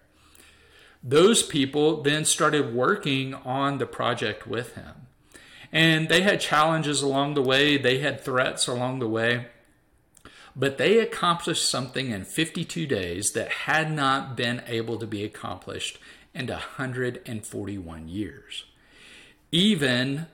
Those 1.04 1.42
people 1.42 2.02
then 2.02 2.26
started 2.26 2.74
working 2.74 3.34
on 3.34 3.78
the 3.78 3.86
project 3.86 4.46
with 4.46 4.76
him. 4.76 5.08
And 5.72 6.10
they 6.10 6.22
had 6.22 6.42
challenges 6.42 7.02
along 7.02 7.34
the 7.34 7.42
way, 7.42 7.78
they 7.78 8.00
had 8.00 8.22
threats 8.22 8.68
along 8.68 9.00
the 9.00 9.08
way. 9.08 9.48
But 10.56 10.78
they 10.78 11.00
accomplished 11.00 11.68
something 11.68 12.12
in 12.12 12.26
52 12.26 12.86
days 12.86 13.32
that 13.32 13.50
had 13.50 13.92
not 13.92 14.36
been 14.36 14.62
able 14.68 15.00
to 15.00 15.08
be 15.08 15.24
accomplished 15.24 15.98
in 16.34 16.48
141 16.48 18.08
years. 18.08 18.66
Even 19.52 20.28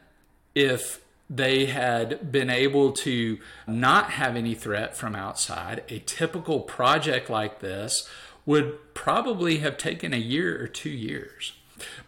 if 0.56 1.02
they 1.30 1.66
had 1.66 2.32
been 2.32 2.50
able 2.50 2.92
to 2.94 3.38
not 3.68 4.12
have 4.12 4.36
any 4.36 4.56
threat 4.56 4.96
from 4.96 5.16
outside, 5.16 5.84
a 5.90 6.00
typical 6.00 6.62
project 6.62 7.30
like 7.30 7.60
this 7.60 8.10
would 8.48 8.96
probably 8.96 9.60
have 9.60 9.78
taken 9.78 10.14
a 10.14 10.18
year 10.18 10.60
or 10.60 10.68
two 10.68 10.90
years. 10.90 11.54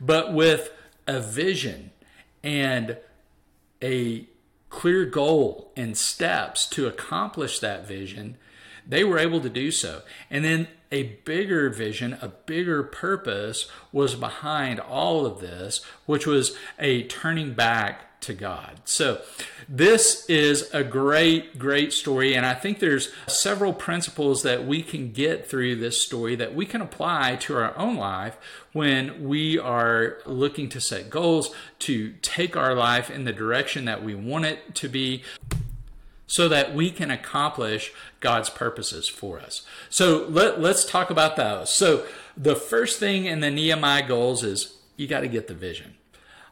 But 0.01 0.33
with 0.33 0.71
a 1.05 1.19
vision 1.19 1.91
and 2.41 2.97
a 3.83 4.27
clear 4.69 5.05
goal 5.05 5.71
and 5.75 5.95
steps 5.95 6.65
to 6.69 6.87
accomplish 6.87 7.59
that 7.59 7.87
vision, 7.87 8.37
they 8.87 9.03
were 9.03 9.19
able 9.19 9.41
to 9.41 9.49
do 9.49 9.69
so. 9.69 10.01
And 10.31 10.43
then 10.43 10.67
a 10.91 11.03
bigger 11.25 11.69
vision, 11.69 12.17
a 12.21 12.29
bigger 12.29 12.81
purpose 12.83 13.69
was 13.91 14.15
behind 14.15 14.79
all 14.79 15.25
of 15.25 15.41
this, 15.41 15.81
which 16.05 16.25
was 16.25 16.55
a 16.79 17.03
turning 17.03 17.53
back 17.53 18.08
to 18.21 18.33
God. 18.33 18.81
So, 18.85 19.21
this 19.67 20.25
is 20.29 20.69
a 20.73 20.83
great, 20.83 21.59
great 21.59 21.93
story. 21.93 22.35
And 22.35 22.45
I 22.45 22.53
think 22.53 22.79
there's 22.79 23.11
several 23.27 23.73
principles 23.73 24.43
that 24.43 24.65
we 24.65 24.81
can 24.81 25.11
get 25.11 25.47
through 25.47 25.75
this 25.75 26.01
story 26.01 26.35
that 26.35 26.55
we 26.55 26.65
can 26.65 26.81
apply 26.81 27.37
to 27.41 27.55
our 27.55 27.77
own 27.77 27.95
life 27.95 28.37
when 28.73 29.27
we 29.27 29.57
are 29.59 30.17
looking 30.25 30.69
to 30.69 30.81
set 30.81 31.09
goals, 31.09 31.53
to 31.79 32.13
take 32.21 32.57
our 32.57 32.73
life 32.73 33.09
in 33.09 33.25
the 33.25 33.33
direction 33.33 33.85
that 33.85 34.03
we 34.03 34.15
want 34.15 34.45
it 34.45 34.75
to 34.75 34.89
be 34.89 35.23
so 36.29 36.47
that 36.47 36.75
we 36.75 36.91
can 36.91 37.09
accomplish 37.09 37.91
God's 38.19 38.51
purposes 38.51 39.07
for 39.07 39.39
us. 39.39 39.63
So 39.89 40.27
let, 40.29 40.61
let's 40.61 40.85
talk 40.85 41.09
about 41.09 41.35
those. 41.35 41.71
So 41.71 42.05
the 42.37 42.55
first 42.55 42.99
thing 42.99 43.25
in 43.25 43.39
the 43.39 43.49
Nehemiah 43.49 44.07
goals 44.07 44.43
is 44.43 44.77
you 44.95 45.07
got 45.07 45.21
to 45.21 45.27
get 45.27 45.47
the 45.47 45.55
vision. 45.55 45.95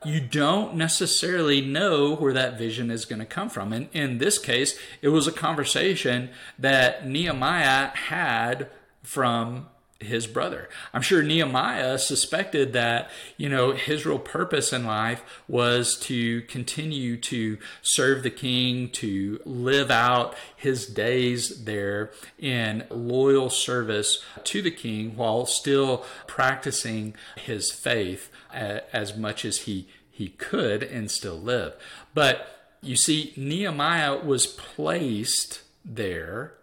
You 0.05 0.21
don't 0.21 0.75
necessarily 0.75 1.61
know 1.61 2.15
where 2.15 2.33
that 2.33 2.57
vision 2.57 2.91
is 2.91 3.05
going 3.05 3.19
to 3.19 3.25
come 3.25 3.49
from. 3.49 3.73
And 3.73 3.89
in 3.93 4.19
this 4.19 4.37
case, 4.37 4.77
it 5.01 5.09
was 5.09 5.27
a 5.27 5.31
conversation 5.31 6.29
that 6.59 7.07
Nehemiah 7.07 7.87
had 7.95 8.69
from 9.01 9.67
his 9.99 10.27
brother. 10.27 10.69
I'm 10.93 11.01
sure 11.01 11.23
Nehemiah 11.23 11.97
suspected 11.97 12.73
that, 12.73 13.09
you 13.35 13.49
know, 13.49 13.71
his 13.71 14.05
real 14.05 14.19
purpose 14.19 14.71
in 14.71 14.85
life 14.85 15.23
was 15.47 15.97
to 16.01 16.41
continue 16.43 17.17
to 17.17 17.57
serve 17.81 18.23
the 18.23 18.29
king, 18.29 18.89
to 18.91 19.39
live 19.45 19.89
out 19.89 20.35
his 20.55 20.87
days 20.87 21.63
there 21.65 22.11
in 22.37 22.85
loyal 22.89 23.49
service 23.49 24.23
to 24.43 24.61
the 24.61 24.71
king 24.71 25.15
while 25.15 25.45
still 25.45 26.05
practicing 26.27 27.15
his 27.35 27.71
faith 27.71 28.29
as 28.53 29.17
much 29.17 29.45
as 29.45 29.61
he, 29.61 29.87
he 30.11 30.29
could 30.29 30.83
and 30.83 31.09
still 31.09 31.39
live. 31.39 31.73
But 32.13 32.47
you 32.81 32.95
see, 32.95 33.33
Nehemiah 33.35 34.23
was 34.23 34.45
placed 34.45 35.61
there 35.83 36.53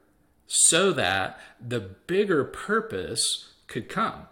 so 0.47 0.93
that 0.93 1.39
the 1.61 1.81
bigger 1.81 2.45
purpose 2.45 3.53
could 3.67 3.89
come. 3.89 4.27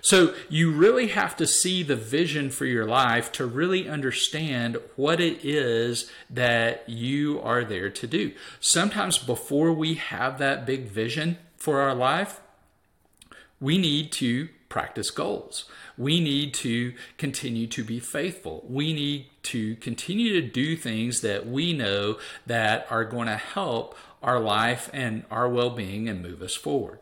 So 0.00 0.34
you 0.48 0.70
really 0.70 1.08
have 1.08 1.36
to 1.36 1.46
see 1.48 1.82
the 1.82 1.96
vision 1.96 2.50
for 2.50 2.64
your 2.64 2.86
life 2.86 3.32
to 3.32 3.46
really 3.46 3.88
understand 3.88 4.76
what 4.94 5.20
it 5.20 5.44
is 5.44 6.10
that 6.30 6.88
you 6.88 7.40
are 7.40 7.64
there 7.64 7.90
to 7.90 8.06
do. 8.06 8.32
Sometimes 8.60 9.18
before 9.18 9.72
we 9.72 9.94
have 9.94 10.38
that 10.38 10.64
big 10.64 10.88
vision 10.88 11.38
for 11.56 11.80
our 11.80 11.94
life, 11.94 12.40
we 13.60 13.78
need 13.78 14.12
to 14.12 14.48
practice 14.68 15.10
goals. 15.10 15.64
We 15.98 16.20
need 16.20 16.52
to 16.54 16.92
continue 17.18 17.66
to 17.68 17.82
be 17.82 17.98
faithful. 17.98 18.64
We 18.68 18.92
need 18.92 19.26
to 19.44 19.76
continue 19.76 20.40
to 20.40 20.46
do 20.46 20.76
things 20.76 21.20
that 21.22 21.46
we 21.46 21.72
know 21.72 22.18
that 22.46 22.86
are 22.90 23.04
going 23.04 23.28
to 23.28 23.36
help 23.36 23.96
our 24.26 24.40
life 24.40 24.90
and 24.92 25.24
our 25.30 25.48
well 25.48 25.70
being 25.70 26.08
and 26.08 26.20
move 26.20 26.42
us 26.42 26.54
forward. 26.54 26.98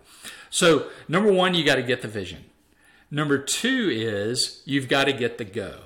So, 0.50 0.88
number 1.08 1.32
one, 1.32 1.54
you 1.54 1.64
got 1.64 1.76
to 1.76 1.82
get 1.82 2.02
the 2.02 2.08
vision. 2.08 2.44
Number 3.10 3.38
two 3.38 3.90
is 3.92 4.62
you've 4.64 4.88
got 4.88 5.04
to 5.04 5.12
get 5.12 5.38
the 5.38 5.44
go. 5.44 5.80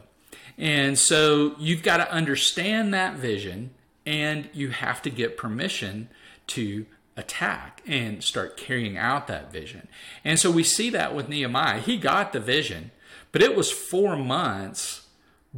And 0.59 0.99
so 0.99 1.55
you've 1.59 1.83
got 1.83 1.99
to 1.99 2.13
understand 2.13 2.93
that 2.93 3.15
vision 3.15 3.71
and 4.05 4.51
you 4.53 4.71
have 4.71 5.01
to 5.03 5.11
get 5.11 5.37
permission 5.37 6.09
to 6.49 6.87
attack 7.17 7.83
and 7.87 8.23
start 8.23 8.57
carrying 8.57 8.97
out 8.97 9.27
that 9.29 9.53
vision. 9.53 9.89
And 10.25 10.39
so 10.39 10.51
we 10.51 10.65
see 10.65 10.91
that 10.91 11.15
with 11.15 11.29
Nehemiah. 11.29 11.81
He 11.81 11.97
got 11.97 12.33
the 12.33 12.41
vision, 12.41 12.91
but 13.31 13.43
it 13.43 13.55
was 13.55 13.71
four 13.71 14.17
months 14.17 15.07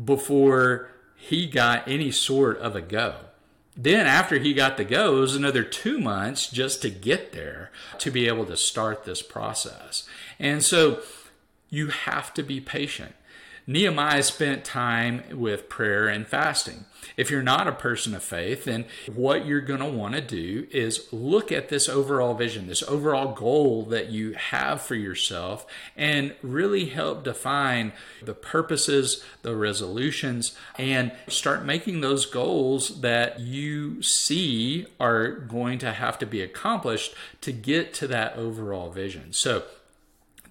before 0.04 0.90
he 1.16 1.46
got 1.46 1.86
any 1.86 2.10
sort 2.10 2.58
of 2.58 2.74
a 2.76 2.80
go. 2.80 3.16
Then, 3.82 4.06
after 4.06 4.36
he 4.36 4.52
got 4.52 4.76
the 4.76 4.84
go, 4.84 5.16
it 5.16 5.20
was 5.20 5.34
another 5.34 5.62
two 5.62 5.98
months 5.98 6.50
just 6.50 6.82
to 6.82 6.90
get 6.90 7.32
there 7.32 7.70
to 8.00 8.10
be 8.10 8.28
able 8.28 8.44
to 8.44 8.56
start 8.56 9.04
this 9.04 9.22
process. 9.22 10.06
And 10.38 10.62
so 10.62 11.00
you 11.70 11.86
have 11.86 12.34
to 12.34 12.42
be 12.42 12.60
patient. 12.60 13.14
Nehemiah 13.66 14.22
spent 14.22 14.64
time 14.64 15.22
with 15.32 15.68
prayer 15.68 16.08
and 16.08 16.26
fasting. 16.26 16.84
If 17.16 17.30
you're 17.30 17.42
not 17.42 17.68
a 17.68 17.72
person 17.72 18.14
of 18.14 18.22
faith, 18.22 18.64
then 18.64 18.84
what 19.12 19.46
you're 19.46 19.60
going 19.60 19.80
to 19.80 19.86
want 19.86 20.14
to 20.14 20.20
do 20.20 20.66
is 20.70 21.12
look 21.12 21.52
at 21.52 21.68
this 21.68 21.88
overall 21.88 22.34
vision, 22.34 22.66
this 22.66 22.82
overall 22.82 23.34
goal 23.34 23.84
that 23.86 24.10
you 24.10 24.32
have 24.32 24.82
for 24.82 24.94
yourself, 24.94 25.66
and 25.96 26.34
really 26.42 26.86
help 26.86 27.24
define 27.24 27.92
the 28.22 28.34
purposes, 28.34 29.24
the 29.42 29.56
resolutions, 29.56 30.56
and 30.78 31.12
start 31.28 31.64
making 31.64 32.00
those 32.00 32.26
goals 32.26 33.00
that 33.00 33.40
you 33.40 34.02
see 34.02 34.86
are 34.98 35.30
going 35.30 35.78
to 35.78 35.92
have 35.92 36.18
to 36.18 36.26
be 36.26 36.42
accomplished 36.42 37.14
to 37.40 37.52
get 37.52 37.92
to 37.94 38.06
that 38.06 38.36
overall 38.36 38.90
vision. 38.90 39.32
So, 39.32 39.64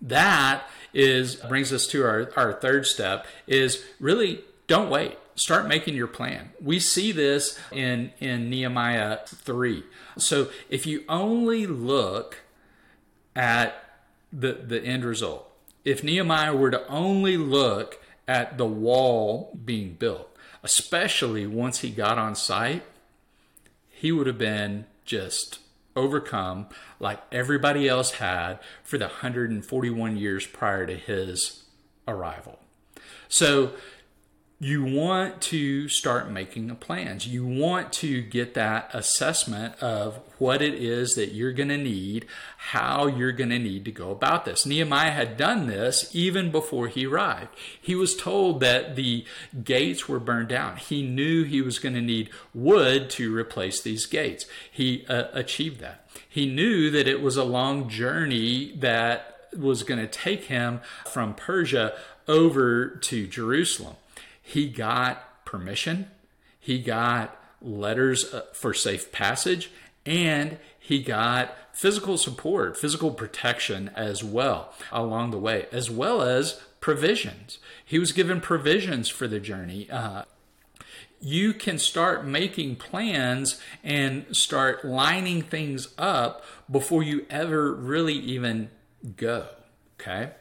that 0.02 0.64
is 0.94 1.36
brings 1.36 1.72
us 1.72 1.88
to 1.88 2.04
our, 2.04 2.32
our 2.36 2.54
third 2.54 2.86
step 2.86 3.26
is 3.48 3.84
really 4.00 4.44
don't 4.68 4.90
wait. 4.90 5.18
Start 5.36 5.68
making 5.68 5.96
your 5.96 6.08
plan. 6.08 6.50
We 6.62 6.80
see 6.80 7.12
this 7.12 7.58
in 7.72 8.12
in 8.20 8.50
nehemiah 8.50 9.20
3 9.26 9.84
so 10.18 10.50
if 10.70 10.86
you 10.86 11.04
only 11.08 11.66
look 11.66 12.40
at 13.36 13.84
the 14.32 14.54
the 14.54 14.84
end 14.84 15.06
result 15.06 15.50
if 15.86 16.04
nehemiah 16.04 16.56
were 16.56 16.72
to 16.72 16.86
only 16.88 17.38
look 17.38 18.02
at 18.28 18.58
the 18.58 18.66
wall 18.66 19.58
being 19.66 19.94
built 19.94 20.36
especially 20.64 21.48
once 21.48 21.80
he 21.80 21.90
got 21.90 22.18
on 22.18 22.36
site 22.36 22.84
he 23.90 24.12
would 24.12 24.28
have 24.28 24.38
been 24.38 24.86
just 25.06 25.60
overcome 25.96 26.68
like 27.00 27.22
everybody 27.32 27.88
else 27.88 28.12
had 28.12 28.60
for 28.84 28.98
the 28.98 29.06
141 29.06 30.18
years 30.18 30.46
prior 30.48 30.86
to 30.86 30.96
his 30.96 31.64
arrival. 32.08 32.60
So 33.28 33.72
you 34.62 34.84
want 34.84 35.40
to 35.40 35.88
start 35.88 36.30
making 36.30 36.76
plans. 36.76 37.26
You 37.26 37.46
want 37.46 37.94
to 37.94 38.22
get 38.22 38.56
that 38.56 38.90
assessment 38.94 39.82
of 39.82 40.20
what 40.38 40.62
it 40.62 40.74
is 40.74 41.16
that 41.16 41.32
you're 41.32 41.54
going 41.54 41.70
to 41.70 41.78
need, 41.78 42.26
how 42.58 43.08
you're 43.08 43.32
going 43.32 43.52
to 43.52 43.60
need 43.60 43.86
to 43.86 43.92
go 43.92 44.12
about 44.12 44.44
this. 44.44 44.66
Nehemiah 44.66 45.12
had 45.12 45.38
done 45.38 45.68
this 45.68 46.14
even 46.14 46.52
before 46.52 46.90
he 46.90 47.06
arrived. 47.06 47.56
He 47.82 47.96
was 47.96 48.18
told 48.18 48.60
that 48.60 48.98
the 48.98 49.24
gates 49.64 50.10
were 50.10 50.20
burned 50.20 50.50
down. 50.50 50.76
He 50.76 51.04
knew 51.04 51.46
he 51.46 51.62
was 51.62 51.80
going 51.80 51.96
to 51.96 52.02
need 52.02 52.30
wood 52.54 53.10
to 53.12 53.34
replace 53.34 53.82
these 53.82 54.06
gates. 54.06 54.46
He 54.70 55.06
uh, 55.08 55.28
achieved 55.32 55.80
that. 55.80 56.10
He 56.28 56.46
knew 56.46 56.92
that 56.92 57.08
it 57.08 57.22
was 57.22 57.38
a 57.38 57.46
long 57.46 57.88
journey 57.88 58.74
that 58.80 59.48
was 59.58 59.84
going 59.84 60.02
to 60.02 60.08
take 60.08 60.46
him 60.46 60.82
from 61.06 61.34
Persia 61.34 61.94
over 62.28 62.90
to 62.90 63.26
Jerusalem 63.26 63.96
he 64.50 64.68
got 64.68 65.46
permission, 65.46 66.08
he 66.60 66.80
got 66.80 67.38
letters 67.62 68.34
uh, 68.34 68.46
for 68.52 68.74
safe 68.74 69.12
passage, 69.12 69.70
and 70.08 70.58
he 70.80 71.04
got 71.04 71.56
physical 71.72 72.18
support, 72.18 72.76
physical 72.76 73.12
protection 73.12 73.92
as 73.96 74.24
well 74.24 74.74
along 74.92 75.30
the 75.30 75.38
way, 75.38 75.68
as 75.72 75.92
well 75.92 76.24
as 76.24 76.60
provisions. 76.80 77.60
He 77.86 78.00
was 78.00 78.12
given 78.12 78.42
provisions 78.42 79.08
for 79.08 79.28
the 79.28 79.40
journey. 79.40 79.88
Uh, 79.88 80.24
you 81.22 81.54
can 81.54 81.78
start 81.78 82.26
making 82.26 82.78
plans 82.78 83.62
and 83.84 84.36
start 84.36 84.84
lining 84.84 85.44
things 85.44 85.90
up 86.00 86.44
before 86.72 87.04
you 87.04 87.28
ever 87.30 87.72
really 87.72 88.16
even 88.16 88.72
go. 89.16 89.46
Okay. 90.00 90.32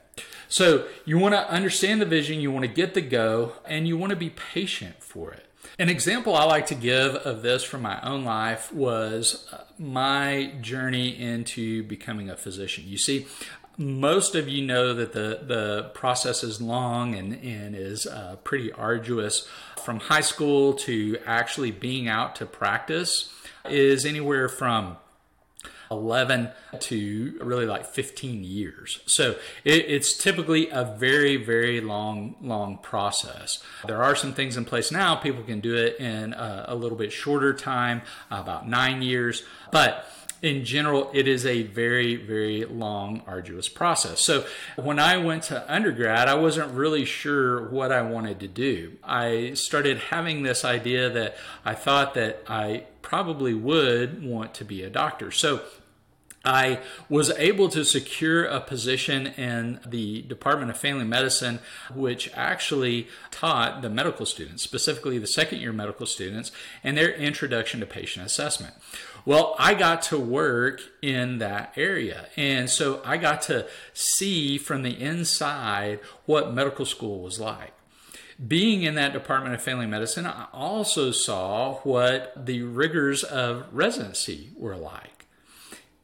So 0.48 0.86
you 1.04 1.18
want 1.18 1.34
to 1.34 1.50
understand 1.50 2.00
the 2.00 2.06
vision, 2.06 2.40
you 2.40 2.50
want 2.50 2.64
to 2.64 2.72
get 2.72 2.94
the 2.94 3.00
go, 3.00 3.52
and 3.66 3.86
you 3.86 3.96
want 3.98 4.10
to 4.10 4.16
be 4.16 4.30
patient 4.30 5.02
for 5.02 5.32
it. 5.32 5.44
An 5.78 5.88
example 5.88 6.34
I 6.34 6.44
like 6.44 6.66
to 6.68 6.74
give 6.74 7.14
of 7.14 7.42
this 7.42 7.62
from 7.62 7.82
my 7.82 8.00
own 8.02 8.24
life 8.24 8.72
was 8.72 9.46
uh, 9.52 9.64
my 9.78 10.52
journey 10.60 11.20
into 11.20 11.82
becoming 11.84 12.30
a 12.30 12.36
physician. 12.36 12.84
You 12.86 12.98
see, 12.98 13.26
most 13.76 14.34
of 14.34 14.48
you 14.48 14.66
know 14.66 14.92
that 14.94 15.12
the, 15.12 15.40
the 15.46 15.90
process 15.94 16.42
is 16.42 16.60
long 16.60 17.14
and, 17.14 17.32
and 17.44 17.76
is 17.76 18.06
uh, 18.06 18.36
pretty 18.42 18.72
arduous. 18.72 19.46
From 19.84 20.00
high 20.00 20.22
school 20.22 20.74
to 20.74 21.18
actually 21.24 21.70
being 21.70 22.08
out 22.08 22.34
to 22.36 22.46
practice 22.46 23.32
is 23.68 24.04
anywhere 24.04 24.48
from 24.48 24.96
11 25.90 26.50
to 26.80 27.38
really 27.42 27.66
like 27.66 27.86
15 27.86 28.44
years. 28.44 29.00
So 29.06 29.36
it, 29.64 29.84
it's 29.88 30.16
typically 30.16 30.68
a 30.70 30.84
very, 30.84 31.36
very 31.36 31.80
long, 31.80 32.36
long 32.40 32.78
process. 32.78 33.62
There 33.86 34.02
are 34.02 34.14
some 34.14 34.32
things 34.34 34.56
in 34.56 34.64
place 34.64 34.92
now. 34.92 35.16
People 35.16 35.42
can 35.42 35.60
do 35.60 35.76
it 35.76 35.98
in 35.98 36.32
a, 36.34 36.66
a 36.68 36.74
little 36.74 36.98
bit 36.98 37.12
shorter 37.12 37.54
time, 37.54 38.02
about 38.30 38.68
nine 38.68 39.02
years. 39.02 39.42
But 39.70 40.06
in 40.42 40.64
general, 40.64 41.10
it 41.12 41.26
is 41.26 41.44
a 41.44 41.62
very, 41.62 42.16
very 42.16 42.64
long, 42.64 43.22
arduous 43.26 43.68
process. 43.68 44.20
So 44.20 44.44
when 44.76 44.98
I 44.98 45.16
went 45.16 45.44
to 45.44 45.72
undergrad, 45.72 46.28
I 46.28 46.34
wasn't 46.34 46.72
really 46.72 47.04
sure 47.04 47.68
what 47.68 47.90
I 47.90 48.02
wanted 48.02 48.40
to 48.40 48.48
do. 48.48 48.96
I 49.02 49.54
started 49.54 49.98
having 49.98 50.42
this 50.42 50.64
idea 50.64 51.10
that 51.10 51.36
I 51.64 51.74
thought 51.74 52.14
that 52.14 52.42
I 52.48 52.84
probably 53.02 53.54
would 53.54 54.22
want 54.22 54.54
to 54.54 54.64
be 54.64 54.82
a 54.82 54.90
doctor. 54.90 55.30
So 55.30 55.62
I 56.44 56.80
was 57.08 57.30
able 57.30 57.68
to 57.70 57.84
secure 57.84 58.44
a 58.44 58.60
position 58.60 59.26
in 59.26 59.80
the 59.86 60.22
Department 60.22 60.70
of 60.70 60.78
Family 60.78 61.04
Medicine, 61.04 61.58
which 61.92 62.30
actually 62.34 63.08
taught 63.30 63.82
the 63.82 63.90
medical 63.90 64.24
students, 64.24 64.62
specifically 64.62 65.18
the 65.18 65.26
second 65.26 65.60
year 65.60 65.72
medical 65.72 66.06
students, 66.06 66.52
and 66.82 66.96
their 66.96 67.12
introduction 67.12 67.80
to 67.80 67.86
patient 67.86 68.24
assessment. 68.24 68.74
Well, 69.24 69.56
I 69.58 69.74
got 69.74 70.02
to 70.02 70.18
work 70.18 70.80
in 71.02 71.38
that 71.38 71.74
area. 71.76 72.28
And 72.36 72.70
so 72.70 73.02
I 73.04 73.16
got 73.16 73.42
to 73.42 73.66
see 73.92 74.56
from 74.56 74.82
the 74.82 74.98
inside 74.98 76.00
what 76.24 76.54
medical 76.54 76.86
school 76.86 77.20
was 77.20 77.38
like. 77.38 77.72
Being 78.46 78.82
in 78.82 78.94
that 78.94 79.12
Department 79.12 79.54
of 79.54 79.60
Family 79.60 79.86
Medicine, 79.86 80.24
I 80.24 80.46
also 80.52 81.10
saw 81.10 81.74
what 81.80 82.46
the 82.46 82.62
rigors 82.62 83.24
of 83.24 83.66
residency 83.72 84.50
were 84.56 84.76
like. 84.76 85.17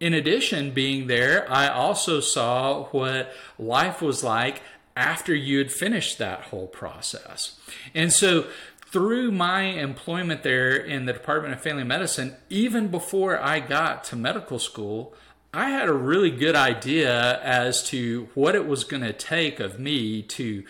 In 0.00 0.12
addition, 0.12 0.72
being 0.72 1.06
there, 1.06 1.50
I 1.50 1.68
also 1.68 2.20
saw 2.20 2.84
what 2.86 3.32
life 3.58 4.02
was 4.02 4.24
like 4.24 4.62
after 4.96 5.34
you 5.34 5.58
had 5.58 5.72
finished 5.72 6.18
that 6.18 6.42
whole 6.42 6.66
process. 6.66 7.58
And 7.94 8.12
so 8.12 8.46
through 8.86 9.32
my 9.32 9.62
employment 9.62 10.42
there 10.42 10.76
in 10.76 11.06
the 11.06 11.12
Department 11.12 11.54
of 11.54 11.60
Family 11.60 11.84
Medicine, 11.84 12.36
even 12.48 12.88
before 12.88 13.40
I 13.40 13.60
got 13.60 14.04
to 14.04 14.16
medical 14.16 14.58
school, 14.58 15.14
I 15.52 15.70
had 15.70 15.88
a 15.88 15.92
really 15.92 16.30
good 16.30 16.56
idea 16.56 17.40
as 17.42 17.82
to 17.90 18.28
what 18.34 18.54
it 18.54 18.66
was 18.66 18.84
going 18.84 19.02
to 19.02 19.12
take 19.12 19.60
of 19.60 19.78
me 19.78 20.22
to 20.22 20.64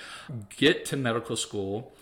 get 0.56 0.84
to 0.86 0.96
medical 0.96 1.36
school, 1.36 1.92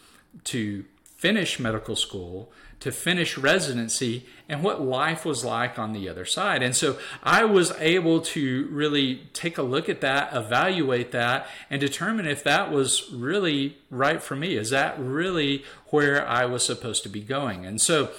to 0.44 0.84
finish 1.16 1.60
medical 1.60 1.94
school, 1.94 2.52
to 2.82 2.90
finish 2.90 3.38
residency 3.38 4.26
and 4.48 4.60
what 4.60 4.82
life 4.82 5.24
was 5.24 5.44
like 5.44 5.78
on 5.78 5.92
the 5.92 6.08
other 6.08 6.24
side. 6.24 6.64
And 6.64 6.74
so 6.74 6.98
I 7.22 7.44
was 7.44 7.70
able 7.78 8.20
to 8.22 8.66
really 8.72 9.22
take 9.32 9.56
a 9.56 9.62
look 9.62 9.88
at 9.88 10.00
that, 10.00 10.34
evaluate 10.34 11.12
that, 11.12 11.46
and 11.70 11.80
determine 11.80 12.26
if 12.26 12.42
that 12.42 12.72
was 12.72 13.08
really 13.12 13.76
right 13.88 14.20
for 14.20 14.34
me. 14.34 14.56
Is 14.56 14.70
that 14.70 14.98
really 14.98 15.64
where 15.90 16.26
I 16.26 16.44
was 16.44 16.66
supposed 16.66 17.04
to 17.04 17.08
be 17.08 17.20
going? 17.20 17.64
And 17.64 17.80
so 17.80 18.10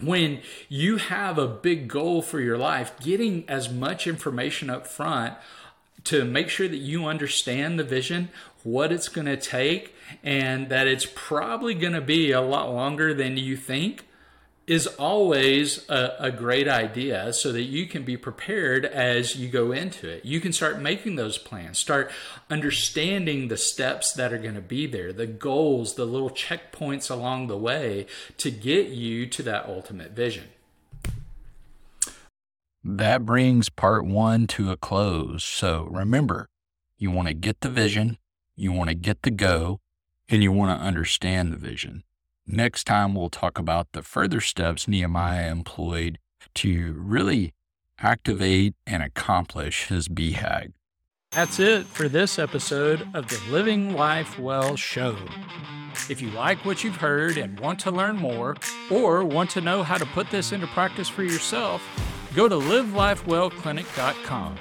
when 0.00 0.40
you 0.68 0.96
have 0.96 1.38
a 1.38 1.46
big 1.46 1.86
goal 1.86 2.20
for 2.20 2.40
your 2.40 2.58
life, 2.58 2.98
getting 2.98 3.48
as 3.48 3.70
much 3.70 4.08
information 4.08 4.70
up 4.70 4.88
front 4.88 5.34
to 6.02 6.24
make 6.24 6.48
sure 6.48 6.66
that 6.66 6.78
you 6.78 7.06
understand 7.06 7.78
the 7.78 7.84
vision, 7.84 8.28
what 8.64 8.90
it's 8.90 9.08
going 9.08 9.26
to 9.26 9.36
take, 9.36 9.93
and 10.22 10.68
that 10.68 10.86
it's 10.86 11.06
probably 11.14 11.74
going 11.74 11.92
to 11.92 12.00
be 12.00 12.32
a 12.32 12.40
lot 12.40 12.72
longer 12.72 13.14
than 13.14 13.36
you 13.36 13.56
think 13.56 14.04
is 14.66 14.86
always 14.86 15.88
a, 15.90 16.16
a, 16.18 16.30
great 16.30 16.66
idea 16.66 17.32
so 17.34 17.52
that 17.52 17.64
you 17.64 17.86
can 17.86 18.02
be 18.02 18.16
prepared 18.16 18.86
as 18.86 19.36
you 19.36 19.48
go 19.48 19.72
into 19.72 20.08
it. 20.08 20.24
You 20.24 20.40
can 20.40 20.52
start 20.52 20.80
making 20.80 21.16
those 21.16 21.36
plans, 21.36 21.78
start 21.78 22.10
understanding 22.48 23.48
the 23.48 23.58
steps 23.58 24.12
that 24.14 24.32
are 24.32 24.38
going 24.38 24.54
to 24.54 24.62
be 24.62 24.86
there, 24.86 25.12
the 25.12 25.26
goals, 25.26 25.96
the 25.96 26.06
little 26.06 26.30
checkpoints 26.30 27.10
along 27.10 27.48
the 27.48 27.58
way 27.58 28.06
to 28.38 28.50
get 28.50 28.88
you 28.88 29.26
to 29.26 29.42
that 29.42 29.66
ultimate 29.66 30.12
vision. 30.12 30.44
That 32.82 33.26
brings 33.26 33.68
part 33.68 34.06
one 34.06 34.46
to 34.48 34.70
a 34.70 34.76
close. 34.76 35.44
So 35.44 35.88
remember, 35.90 36.48
you 36.98 37.10
want 37.10 37.28
to 37.28 37.34
get 37.34 37.60
the 37.60 37.70
vision, 37.70 38.18
you 38.56 38.72
want 38.72 38.88
to 38.88 38.94
get 38.94 39.22
the 39.22 39.30
go, 39.30 39.80
and 40.28 40.42
you 40.42 40.52
want 40.52 40.78
to 40.78 40.84
understand 40.84 41.52
the 41.52 41.56
vision. 41.56 42.02
Next 42.46 42.84
time, 42.84 43.14
we'll 43.14 43.30
talk 43.30 43.58
about 43.58 43.92
the 43.92 44.02
further 44.02 44.40
steps 44.40 44.86
Nehemiah 44.86 45.50
employed 45.50 46.18
to 46.56 46.94
really 46.98 47.54
activate 47.98 48.74
and 48.86 49.02
accomplish 49.02 49.88
his 49.88 50.08
BHAG. 50.08 50.72
That's 51.30 51.58
it 51.58 51.86
for 51.86 52.08
this 52.08 52.38
episode 52.38 53.08
of 53.14 53.28
the 53.28 53.40
Living 53.50 53.94
Life 53.94 54.38
Well 54.38 54.76
show. 54.76 55.16
If 56.08 56.20
you 56.20 56.30
like 56.30 56.64
what 56.64 56.84
you've 56.84 56.96
heard 56.96 57.38
and 57.38 57.58
want 57.58 57.78
to 57.80 57.90
learn 57.90 58.16
more, 58.16 58.56
or 58.90 59.24
want 59.24 59.50
to 59.50 59.60
know 59.60 59.82
how 59.82 59.96
to 59.96 60.06
put 60.06 60.30
this 60.30 60.52
into 60.52 60.66
practice 60.68 61.08
for 61.08 61.22
yourself, 61.22 61.82
go 62.34 62.48
to 62.48 62.54
livelifewellclinic.com. 62.54 64.56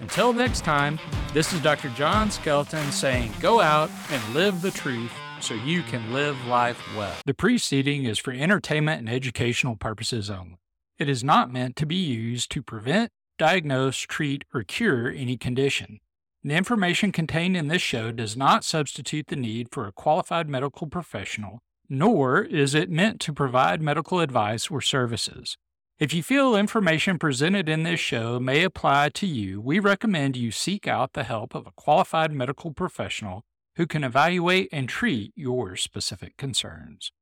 Until 0.00 0.32
next 0.32 0.64
time, 0.64 0.98
this 1.36 1.52
is 1.52 1.60
Dr. 1.60 1.90
John 1.90 2.30
Skelton 2.30 2.90
saying 2.90 3.30
go 3.42 3.60
out 3.60 3.90
and 4.10 4.34
live 4.34 4.62
the 4.62 4.70
truth 4.70 5.12
so 5.38 5.52
you 5.52 5.82
can 5.82 6.10
live 6.10 6.46
life 6.46 6.82
well. 6.96 7.12
The 7.26 7.34
preceding 7.34 8.04
is 8.04 8.18
for 8.18 8.32
entertainment 8.32 9.00
and 9.00 9.10
educational 9.10 9.76
purposes 9.76 10.30
only. 10.30 10.56
It 10.98 11.10
is 11.10 11.22
not 11.22 11.52
meant 11.52 11.76
to 11.76 11.84
be 11.84 11.96
used 11.96 12.50
to 12.52 12.62
prevent, 12.62 13.10
diagnose, 13.36 13.98
treat, 13.98 14.46
or 14.54 14.62
cure 14.62 15.10
any 15.10 15.36
condition. 15.36 16.00
The 16.42 16.54
information 16.54 17.12
contained 17.12 17.54
in 17.54 17.68
this 17.68 17.82
show 17.82 18.12
does 18.12 18.34
not 18.34 18.64
substitute 18.64 19.26
the 19.26 19.36
need 19.36 19.68
for 19.70 19.86
a 19.86 19.92
qualified 19.92 20.48
medical 20.48 20.86
professional, 20.86 21.58
nor 21.86 22.44
is 22.44 22.74
it 22.74 22.88
meant 22.88 23.20
to 23.20 23.34
provide 23.34 23.82
medical 23.82 24.20
advice 24.20 24.70
or 24.70 24.80
services. 24.80 25.58
If 25.98 26.12
you 26.12 26.22
feel 26.22 26.56
information 26.56 27.18
presented 27.18 27.70
in 27.70 27.82
this 27.82 27.98
show 27.98 28.38
may 28.38 28.64
apply 28.64 29.08
to 29.14 29.26
you, 29.26 29.62
we 29.62 29.78
recommend 29.78 30.36
you 30.36 30.50
seek 30.50 30.86
out 30.86 31.14
the 31.14 31.24
help 31.24 31.54
of 31.54 31.66
a 31.66 31.72
qualified 31.74 32.32
medical 32.32 32.70
professional 32.70 33.44
who 33.76 33.86
can 33.86 34.04
evaluate 34.04 34.68
and 34.70 34.90
treat 34.90 35.32
your 35.34 35.74
specific 35.74 36.36
concerns. 36.36 37.12